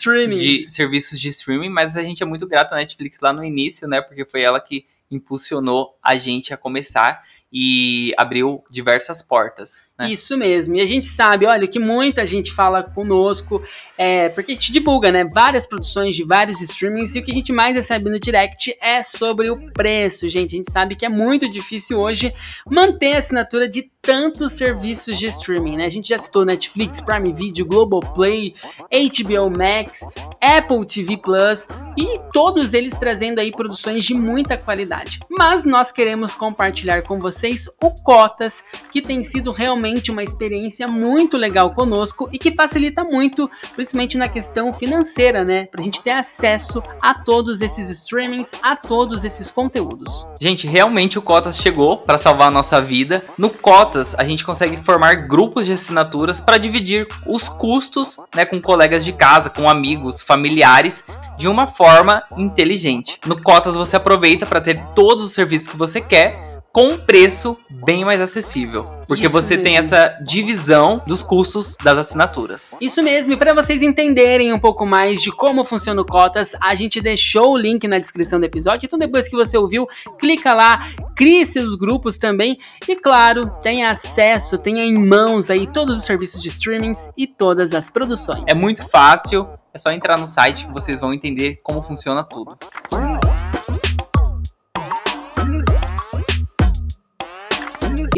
de 0.63 0.69
serviços 0.71 1.19
de 1.19 1.29
streaming, 1.29 1.69
mas 1.69 1.95
a 1.95 2.01
gente 2.01 2.23
é 2.23 2.25
muito 2.25 2.47
grato 2.47 2.73
à 2.73 2.77
Netflix 2.77 3.19
lá 3.19 3.31
no 3.31 3.43
início, 3.43 3.87
né? 3.87 4.01
Porque 4.01 4.25
foi 4.25 4.41
ela 4.41 4.59
que 4.59 4.83
impulsionou 5.11 5.95
a 6.01 6.15
gente 6.17 6.53
a 6.53 6.57
começar 6.57 7.23
e 7.51 8.13
abriu 8.17 8.63
diversas 8.69 9.21
portas. 9.21 9.81
Né? 9.97 10.11
Isso 10.11 10.37
mesmo. 10.37 10.75
E 10.75 10.81
a 10.81 10.85
gente 10.85 11.07
sabe, 11.07 11.45
olha, 11.45 11.67
que 11.67 11.79
muita 11.79 12.25
gente 12.25 12.53
fala 12.53 12.83
conosco, 12.83 13.61
é, 13.97 14.29
porque 14.29 14.51
a 14.51 14.53
gente 14.53 14.71
divulga, 14.71 15.11
né, 15.11 15.25
várias 15.25 15.65
produções 15.65 16.15
de 16.15 16.23
vários 16.23 16.61
streamings 16.61 17.15
e 17.15 17.19
o 17.19 17.23
que 17.23 17.31
a 17.31 17.33
gente 17.33 17.51
mais 17.51 17.75
recebe 17.75 18.09
no 18.09 18.19
direct 18.19 18.75
é 18.79 19.01
sobre 19.01 19.49
o 19.49 19.71
preço, 19.71 20.29
gente. 20.29 20.53
A 20.53 20.57
gente 20.57 20.71
sabe 20.71 20.95
que 20.95 21.05
é 21.05 21.09
muito 21.09 21.49
difícil 21.49 21.99
hoje 21.99 22.33
manter 22.65 23.15
a 23.15 23.19
assinatura 23.19 23.67
de 23.67 23.89
tantos 24.01 24.53
serviços 24.53 25.17
de 25.17 25.25
streaming, 25.25 25.75
né? 25.75 25.85
A 25.85 25.89
gente 25.89 26.09
já 26.09 26.17
citou 26.17 26.45
Netflix, 26.45 27.01
Prime 27.01 27.33
Video, 27.33 27.65
Globoplay, 27.65 28.55
HBO 28.89 29.49
Max, 29.49 29.99
Apple 30.39 30.85
TV 30.85 31.17
Plus 31.17 31.67
e 31.97 32.17
todos 32.31 32.73
eles 32.73 32.93
trazendo 32.93 33.39
aí 33.39 33.51
produções 33.51 34.05
de 34.05 34.13
muita 34.13 34.57
qualidade. 34.57 35.19
Mas 35.29 35.65
nós 35.65 35.91
queremos 35.91 36.33
compartilhar 36.33 37.03
com 37.03 37.19
vocês 37.19 37.38
o 37.81 37.91
Cotas, 37.91 38.63
que 38.91 39.01
tem 39.01 39.23
sido 39.23 39.51
realmente 39.51 40.11
uma 40.11 40.23
experiência 40.23 40.87
muito 40.87 41.37
legal 41.37 41.73
conosco 41.73 42.29
e 42.31 42.37
que 42.37 42.51
facilita 42.51 43.03
muito, 43.03 43.49
principalmente 43.75 44.17
na 44.17 44.27
questão 44.27 44.73
financeira, 44.73 45.43
né? 45.43 45.65
Pra 45.67 45.83
gente 45.83 46.01
ter 46.01 46.11
acesso 46.11 46.81
a 47.01 47.13
todos 47.13 47.61
esses 47.61 47.89
streamings, 47.89 48.51
a 48.61 48.75
todos 48.75 49.23
esses 49.23 49.51
conteúdos. 49.51 50.27
Gente, 50.39 50.67
realmente 50.67 51.17
o 51.17 51.21
Cotas 51.21 51.57
chegou 51.57 51.97
para 51.97 52.17
salvar 52.17 52.47
a 52.47 52.51
nossa 52.51 52.81
vida. 52.81 53.23
No 53.37 53.49
Cotas, 53.49 54.15
a 54.17 54.23
gente 54.23 54.45
consegue 54.45 54.77
formar 54.77 55.27
grupos 55.27 55.65
de 55.65 55.73
assinaturas 55.73 56.41
para 56.41 56.57
dividir 56.57 57.07
os 57.25 57.47
custos 57.47 58.17
né, 58.35 58.45
com 58.45 58.61
colegas 58.61 59.05
de 59.05 59.13
casa, 59.13 59.49
com 59.49 59.69
amigos, 59.69 60.21
familiares, 60.21 61.03
de 61.37 61.47
uma 61.47 61.67
forma 61.67 62.23
inteligente. 62.37 63.19
No 63.25 63.41
Cotas, 63.41 63.75
você 63.75 63.95
aproveita 63.95 64.45
para 64.45 64.61
ter 64.61 64.83
todos 64.95 65.23
os 65.23 65.31
serviços 65.31 65.67
que 65.67 65.77
você 65.77 66.01
quer 66.01 66.48
com 66.71 66.89
um 66.89 66.97
preço 66.97 67.57
bem 67.69 68.05
mais 68.05 68.21
acessível. 68.21 68.87
Porque 69.07 69.23
Isso 69.23 69.33
você 69.33 69.57
tem 69.57 69.73
mesmo. 69.73 69.95
essa 69.95 70.19
divisão 70.23 71.01
dos 71.07 71.23
custos 71.23 71.75
das 71.83 71.97
assinaturas. 71.97 72.77
Isso 72.79 73.01
mesmo, 73.01 73.33
e 73.33 73.37
para 73.37 73.53
vocês 73.53 73.81
entenderem 73.81 74.53
um 74.53 74.59
pouco 74.59 74.85
mais 74.85 75.21
de 75.21 75.31
como 75.31 75.65
funciona 75.65 75.99
o 75.99 76.05
Cotas, 76.05 76.55
a 76.61 76.75
gente 76.75 77.01
deixou 77.01 77.53
o 77.53 77.57
link 77.57 77.87
na 77.87 77.97
descrição 77.97 78.39
do 78.39 78.45
episódio. 78.45 78.85
Então, 78.85 78.99
depois 78.99 79.27
que 79.27 79.35
você 79.35 79.57
ouviu, 79.57 79.87
clica 80.19 80.53
lá, 80.53 80.91
crie 81.15 81.43
seus 81.45 81.75
grupos 81.75 82.17
também. 82.17 82.59
E 82.87 82.95
claro, 82.95 83.51
tenha 83.61 83.89
acesso, 83.89 84.57
tenha 84.59 84.83
em 84.83 84.93
mãos 84.93 85.49
aí 85.49 85.65
todos 85.65 85.97
os 85.97 86.05
serviços 86.05 86.39
de 86.39 86.49
streamings 86.49 87.09
e 87.17 87.25
todas 87.25 87.73
as 87.73 87.89
produções. 87.89 88.43
É 88.47 88.53
muito 88.53 88.87
fácil, 88.87 89.49
é 89.73 89.77
só 89.79 89.91
entrar 89.91 90.19
no 90.19 90.27
site 90.27 90.67
que 90.67 90.71
vocês 90.71 90.99
vão 90.99 91.13
entender 91.13 91.59
como 91.63 91.81
funciona 91.81 92.23
tudo. 92.23 92.57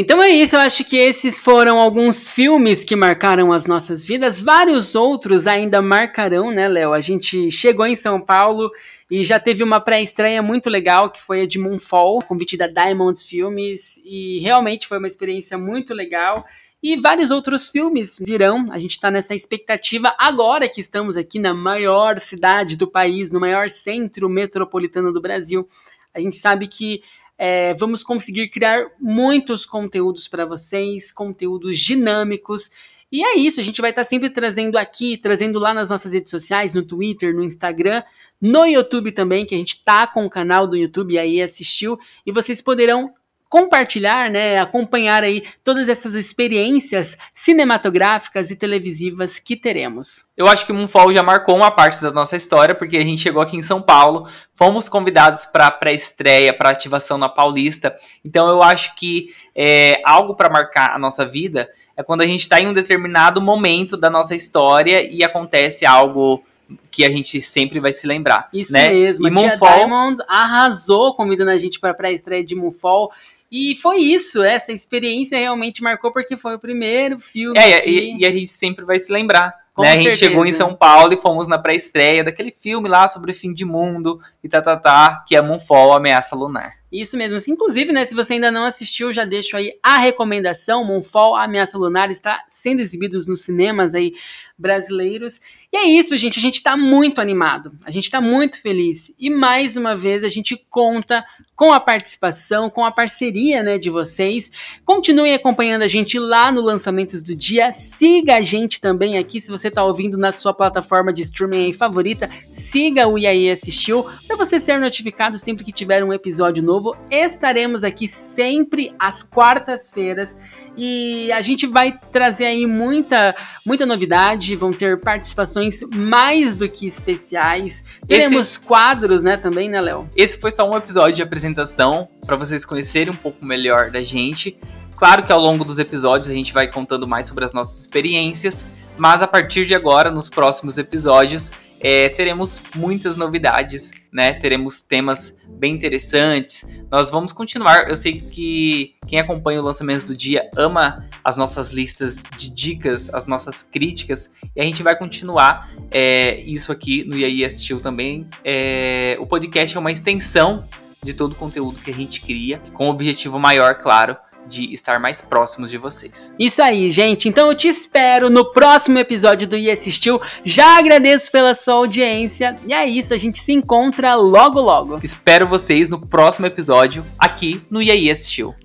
Então 0.02 0.20
é 0.20 0.30
isso, 0.30 0.56
eu 0.56 0.60
acho 0.60 0.84
que 0.84 0.98
esses 0.98 1.40
foram 1.40 1.80
alguns 1.80 2.28
filmes 2.28 2.84
que 2.84 2.96
marcaram 2.96 3.54
as 3.54 3.68
nossas 3.68 4.04
vidas. 4.04 4.40
Vários 4.40 4.96
outros 4.96 5.46
ainda 5.46 5.80
marcarão, 5.80 6.50
né, 6.50 6.68
Léo? 6.68 6.92
A 6.92 7.00
gente 7.00 7.52
chegou 7.52 7.86
em 7.86 7.96
São 7.96 8.20
Paulo 8.20 8.72
e 9.12 9.24
já 9.24 9.40
teve 9.40 9.64
uma 9.64 9.80
pré-estreia 9.80 10.42
muito 10.42 10.72
legal, 10.72 11.12
que 11.12 11.22
foi 11.22 11.42
a 11.42 11.46
de 11.46 11.60
Moonfall, 11.60 12.24
convite 12.24 12.58
da 12.58 12.66
Diamonds 12.66 13.22
Filmes, 13.22 14.02
e 14.04 14.40
realmente 14.40 14.88
foi 14.88 14.98
uma 14.98 15.08
experiência 15.08 15.56
muito 15.56 15.94
legal. 15.94 16.44
E 16.82 16.96
vários 16.96 17.30
outros 17.30 17.68
filmes 17.68 18.18
virão. 18.20 18.72
A 18.72 18.80
gente 18.80 18.94
está 18.94 19.12
nessa 19.12 19.36
expectativa 19.36 20.16
agora 20.18 20.68
que 20.68 20.82
estamos 20.82 21.16
aqui 21.16 21.38
na 21.38 21.54
maior 21.54 22.18
cidade 22.18 22.76
do 22.76 22.88
país, 22.88 23.30
no 23.30 23.40
maior 23.40 23.70
centro 23.70 24.28
metropolitano 24.28 25.14
do 25.14 25.22
Brasil. 25.22 25.68
A 26.12 26.20
gente 26.20 26.38
sabe 26.38 26.68
que 26.68 27.04
É, 27.44 27.74
vamos 27.74 28.04
conseguir 28.04 28.50
criar 28.50 28.86
muitos 29.00 29.66
conteúdos 29.66 30.28
para 30.28 30.46
vocês, 30.46 31.12
conteúdos 31.12 31.80
dinâmicos. 31.80 32.70
E 33.12 33.24
é 33.24 33.36
isso, 33.36 33.60
a 33.60 33.64
gente 33.64 33.82
vai 33.82 33.90
estar 33.90 34.04
tá 34.04 34.08
sempre 34.08 34.30
trazendo 34.30 34.78
aqui, 34.78 35.18
trazendo 35.18 35.58
lá 35.58 35.74
nas 35.74 35.90
nossas 35.90 36.14
redes 36.14 36.30
sociais, 36.30 36.76
no 36.76 36.84
Twitter, 36.84 37.34
no 37.34 37.44
Instagram, 37.44 38.04
no 38.40 38.64
YouTube 38.64 39.12
também, 39.12 39.44
que 39.44 39.56
a 39.56 39.58
gente 39.58 39.84
tá 39.84 40.06
com 40.06 40.24
o 40.24 40.30
canal 40.30 40.68
do 40.68 40.78
YouTube 40.78 41.18
aí 41.18 41.42
assistiu, 41.42 42.00
e 42.24 42.32
vocês 42.32 42.62
poderão 42.62 43.12
compartilhar, 43.52 44.32
né, 44.32 44.58
acompanhar 44.58 45.26
aí 45.26 45.44
todas 45.62 45.90
essas 45.90 46.16
experiências 46.16 47.18
cinematográficas 47.36 48.50
e 48.50 48.56
televisivas 48.56 49.42
que 49.42 49.58
teremos. 49.58 50.26
Eu 50.38 50.48
acho 50.48 50.66
que 50.66 50.72
Moonfall 50.72 51.12
já 51.12 51.22
marcou 51.22 51.58
uma 51.58 51.70
parte 51.70 52.02
da 52.02 52.12
nossa 52.12 52.38
história, 52.38 52.74
porque 52.74 52.96
a 52.96 53.02
gente 53.02 53.22
chegou 53.22 53.42
aqui 53.42 53.58
em 53.58 53.62
São 53.62 53.82
Paulo, 53.82 54.26
fomos 54.54 54.88
convidados 54.88 55.44
para 55.44 55.70
pré-estreia, 55.70 56.54
para 56.54 56.70
ativação 56.70 57.18
na 57.18 57.28
Paulista, 57.28 57.94
então 58.24 58.48
eu 58.48 58.64
acho 58.64 58.96
que 58.96 59.36
é 59.54 60.02
algo 60.06 60.34
para 60.34 60.50
marcar 60.50 60.96
a 60.96 60.98
nossa 60.98 61.26
vida 61.26 61.70
é 61.98 62.02
quando 62.02 62.22
a 62.22 62.26
gente 62.26 62.44
está 62.44 62.58
em 62.58 62.68
um 62.68 62.74
determinado 62.74 63.42
momento 63.42 63.98
da 63.98 64.10
nossa 64.10 64.34
história 64.34 65.04
e 65.04 65.26
acontece 65.26 65.86
algo 65.86 66.42
que 66.90 67.04
a 67.04 67.10
gente 67.10 67.42
sempre 67.42 67.82
vai 67.82 67.92
se 67.92 68.08
lembrar. 68.08 68.48
Isso 68.54 68.72
né? 68.72 68.88
mesmo. 68.88 69.28
E 69.28 69.30
a 69.30 69.34
Moonfall... 69.34 69.76
Diamond 69.76 70.24
arrasou 70.26 71.14
convidando 71.16 71.52
a 71.52 71.58
gente 71.58 71.82
para 71.82 71.92
a 71.92 71.94
pré-estreia 71.94 72.46
de 72.46 72.56
Moonfall. 72.56 73.12
E 73.52 73.76
foi 73.76 73.98
isso, 73.98 74.42
essa 74.42 74.72
experiência 74.72 75.38
realmente 75.38 75.84
marcou 75.84 76.14
porque 76.14 76.38
foi 76.38 76.56
o 76.56 76.60
primeiro 76.60 77.20
filme. 77.20 77.60
É, 77.60 77.82
que... 77.82 77.90
e, 77.90 78.20
e, 78.20 78.26
a 78.26 78.32
gente 78.32 78.48
sempre 78.48 78.86
vai 78.86 78.98
se 78.98 79.12
lembrar. 79.12 79.54
né? 79.78 79.92
A 79.92 79.96
gente 79.96 80.16
chegou 80.16 80.46
em 80.46 80.54
São 80.54 80.74
Paulo 80.74 81.14
e 81.14 81.18
fomos 81.18 81.50
na 81.50 81.60
pré-estreia 81.60 82.24
daquele 82.24 82.52
filme 82.52 82.88
lá 82.88 83.10
sobre 83.10 83.32
o 83.32 83.36
fim 83.36 83.54
de 83.54 83.66
mundo 83.66 84.22
e 84.42 84.48
tá, 84.48 84.62
tá, 84.62 84.78
tá, 84.78 85.26
que 85.28 85.36
é 85.36 85.42
Moonfall, 85.42 85.94
Ameaça 85.94 86.34
Lunar. 86.34 86.81
Isso 86.92 87.16
mesmo. 87.16 87.38
Inclusive, 87.48 87.94
né, 87.94 88.06
se 88.06 88.14
você 88.14 88.34
ainda 88.34 88.52
não 88.52 88.66
assistiu, 88.66 89.14
já 89.14 89.24
deixo 89.24 89.56
aí 89.56 89.74
a 89.82 89.98
recomendação. 89.98 90.84
Moonfall, 90.84 91.36
Ameaça 91.36 91.78
Lunar 91.78 92.12
está 92.12 92.44
sendo 92.50 92.82
exibidos 92.82 93.26
nos 93.26 93.42
cinemas 93.42 93.96
aí 93.96 94.14
brasileiros. 94.58 95.40
E 95.74 95.78
é 95.78 95.86
isso, 95.86 96.18
gente. 96.18 96.38
A 96.38 96.42
gente 96.42 96.56
está 96.56 96.76
muito 96.76 97.22
animado. 97.22 97.72
A 97.86 97.92
gente 97.92 98.04
está 98.04 98.20
muito 98.20 98.62
feliz. 98.62 99.14
E 99.18 99.30
mais 99.30 99.78
uma 99.78 99.96
vez 99.96 100.24
a 100.24 100.28
gente 100.28 100.58
conta 100.70 101.26
com 101.56 101.72
a 101.72 101.80
participação, 101.80 102.70
com 102.70 102.84
a 102.84 102.92
parceria 102.92 103.64
né, 103.64 103.78
de 103.78 103.90
vocês. 103.90 104.52
Continuem 104.86 105.34
acompanhando 105.34 105.84
a 105.84 105.88
gente 105.88 106.20
lá 106.20 106.52
no 106.52 106.62
Lançamentos 106.62 107.24
do 107.24 107.34
Dia. 107.34 107.72
Siga 107.72 108.36
a 108.36 108.42
gente 108.42 108.82
também 108.82 109.18
aqui, 109.18 109.40
se 109.40 109.50
você 109.50 109.70
está 109.70 109.84
ouvindo 109.84 110.18
na 110.18 110.32
sua 110.32 110.54
plataforma 110.54 111.14
de 111.14 111.22
streaming 111.22 111.72
favorita. 111.72 112.30
Siga 112.52 113.08
o 113.08 113.18
IAE 113.18 113.50
Assistiu 113.50 114.06
para 114.28 114.36
você 114.36 114.60
ser 114.60 114.80
notificado 114.80 115.38
sempre 115.38 115.64
que 115.64 115.72
tiver 115.72 116.04
um 116.04 116.14
episódio 116.14 116.62
novo. 116.62 116.81
Estaremos 117.10 117.84
aqui 117.84 118.08
sempre 118.08 118.94
às 119.00 119.24
quartas-feiras 119.24 120.38
e 120.78 121.32
a 121.32 121.42
gente 121.42 121.68
vai 121.68 122.00
trazer 122.12 122.46
aí 122.46 122.66
muita, 122.66 123.36
muita 123.66 123.86
novidade. 123.86 124.56
Vão 124.56 124.72
ter 124.72 125.00
participações 125.00 125.82
mais 125.94 126.56
do 126.56 126.68
que 126.68 126.88
especiais. 126.88 127.84
Teremos 128.08 128.56
Esse... 128.56 128.60
quadros, 128.60 129.24
né, 129.24 129.38
também, 129.38 129.70
né, 129.70 129.82
Léo? 129.82 130.08
Esse 130.16 130.40
foi 130.40 130.52
só 130.52 130.70
um 130.70 130.76
episódio 130.76 131.14
de 131.14 131.22
apresentação 131.22 132.10
para 132.26 132.36
vocês 132.36 132.66
conhecerem 132.66 133.14
um 133.14 133.18
pouco 133.18 133.46
melhor 133.46 133.92
da 133.92 134.02
gente. 134.02 134.58
Claro 134.96 135.26
que 135.26 135.32
ao 135.32 135.40
longo 135.40 135.66
dos 135.66 135.80
episódios 135.80 136.30
a 136.30 136.34
gente 136.34 136.54
vai 136.54 136.70
contando 136.70 137.08
mais 137.08 137.26
sobre 137.26 137.44
as 137.44 137.54
nossas 137.54 137.82
experiências, 137.82 138.64
mas 138.98 139.24
a 139.24 139.28
partir 139.28 139.66
de 139.66 139.74
agora, 139.74 140.12
nos 140.12 140.30
próximos 140.30 140.78
episódios, 140.78 141.52
é, 141.84 142.10
teremos 142.10 142.62
muitas 142.76 143.18
novidades, 143.18 143.92
né? 144.14 144.34
Teremos 144.34 144.82
temas 144.82 145.36
bem 145.48 145.74
interessantes. 145.74 146.66
Nós 146.92 147.10
vamos 147.10 147.34
continuar. 147.34 147.90
Eu 147.90 147.96
sei 147.96 148.22
que 148.22 148.96
quem 149.08 149.20
acompanha 149.20 149.60
o 149.60 149.64
lançamento 149.64 150.08
do 150.08 150.16
dia 150.16 150.48
ama 150.56 151.06
as 151.24 151.38
nossas 151.38 151.72
listas 151.72 152.24
de 152.38 152.50
dicas, 152.50 153.14
as 153.14 153.26
nossas 153.26 153.64
críticas, 153.64 154.32
e 154.56 154.62
a 154.62 154.64
gente 154.64 154.84
vai 154.84 154.96
continuar 154.96 155.72
é, 155.90 156.40
isso 156.42 156.72
aqui 156.72 157.04
no 157.08 157.18
IAI 157.18 157.46
Assistiu 157.46 157.80
também. 157.80 158.28
É, 158.44 159.18
o 159.20 159.26
podcast 159.26 159.76
é 159.76 159.80
uma 159.80 159.92
extensão 159.92 160.66
de 161.04 161.14
todo 161.14 161.34
o 161.34 161.36
conteúdo 161.36 161.80
que 161.80 161.90
a 161.90 161.94
gente 161.94 162.22
cria, 162.22 162.62
com 162.74 162.88
o 162.88 162.92
objetivo 162.92 163.40
maior, 163.40 163.76
claro, 163.76 164.16
de 164.48 164.74
estar 164.74 165.00
mais 165.00 165.22
próximos 165.22 165.72
de 165.72 165.78
vocês. 165.78 166.34
Isso 166.38 166.62
aí, 166.62 166.90
gente. 166.90 167.30
Então 167.30 167.48
eu 167.48 167.56
te 167.56 167.68
espero 167.68 168.30
no 168.30 168.52
próximo 168.52 169.00
episódio 169.00 169.48
do 169.48 169.56
IE 169.56 169.72
Assistiu. 169.72 170.22
Já 170.44 170.78
agradeço 170.78 171.32
pela 171.32 171.54
sua 171.54 171.76
audiência. 171.76 172.58
E 172.68 172.74
é 172.74 172.86
isso, 172.86 173.14
a 173.14 173.18
gente 173.18 173.40
se 173.40 173.54
encontra 173.54 174.16
logo 174.16 174.60
logo. 174.60 175.00
Espero 175.04 175.48
vocês 175.48 175.90
no 175.90 176.00
próximo 176.00 176.46
episódio 176.46 177.06
aqui 177.18 177.62
no 177.70 177.82
IE 177.82 178.12
Assistiu. 178.12 178.56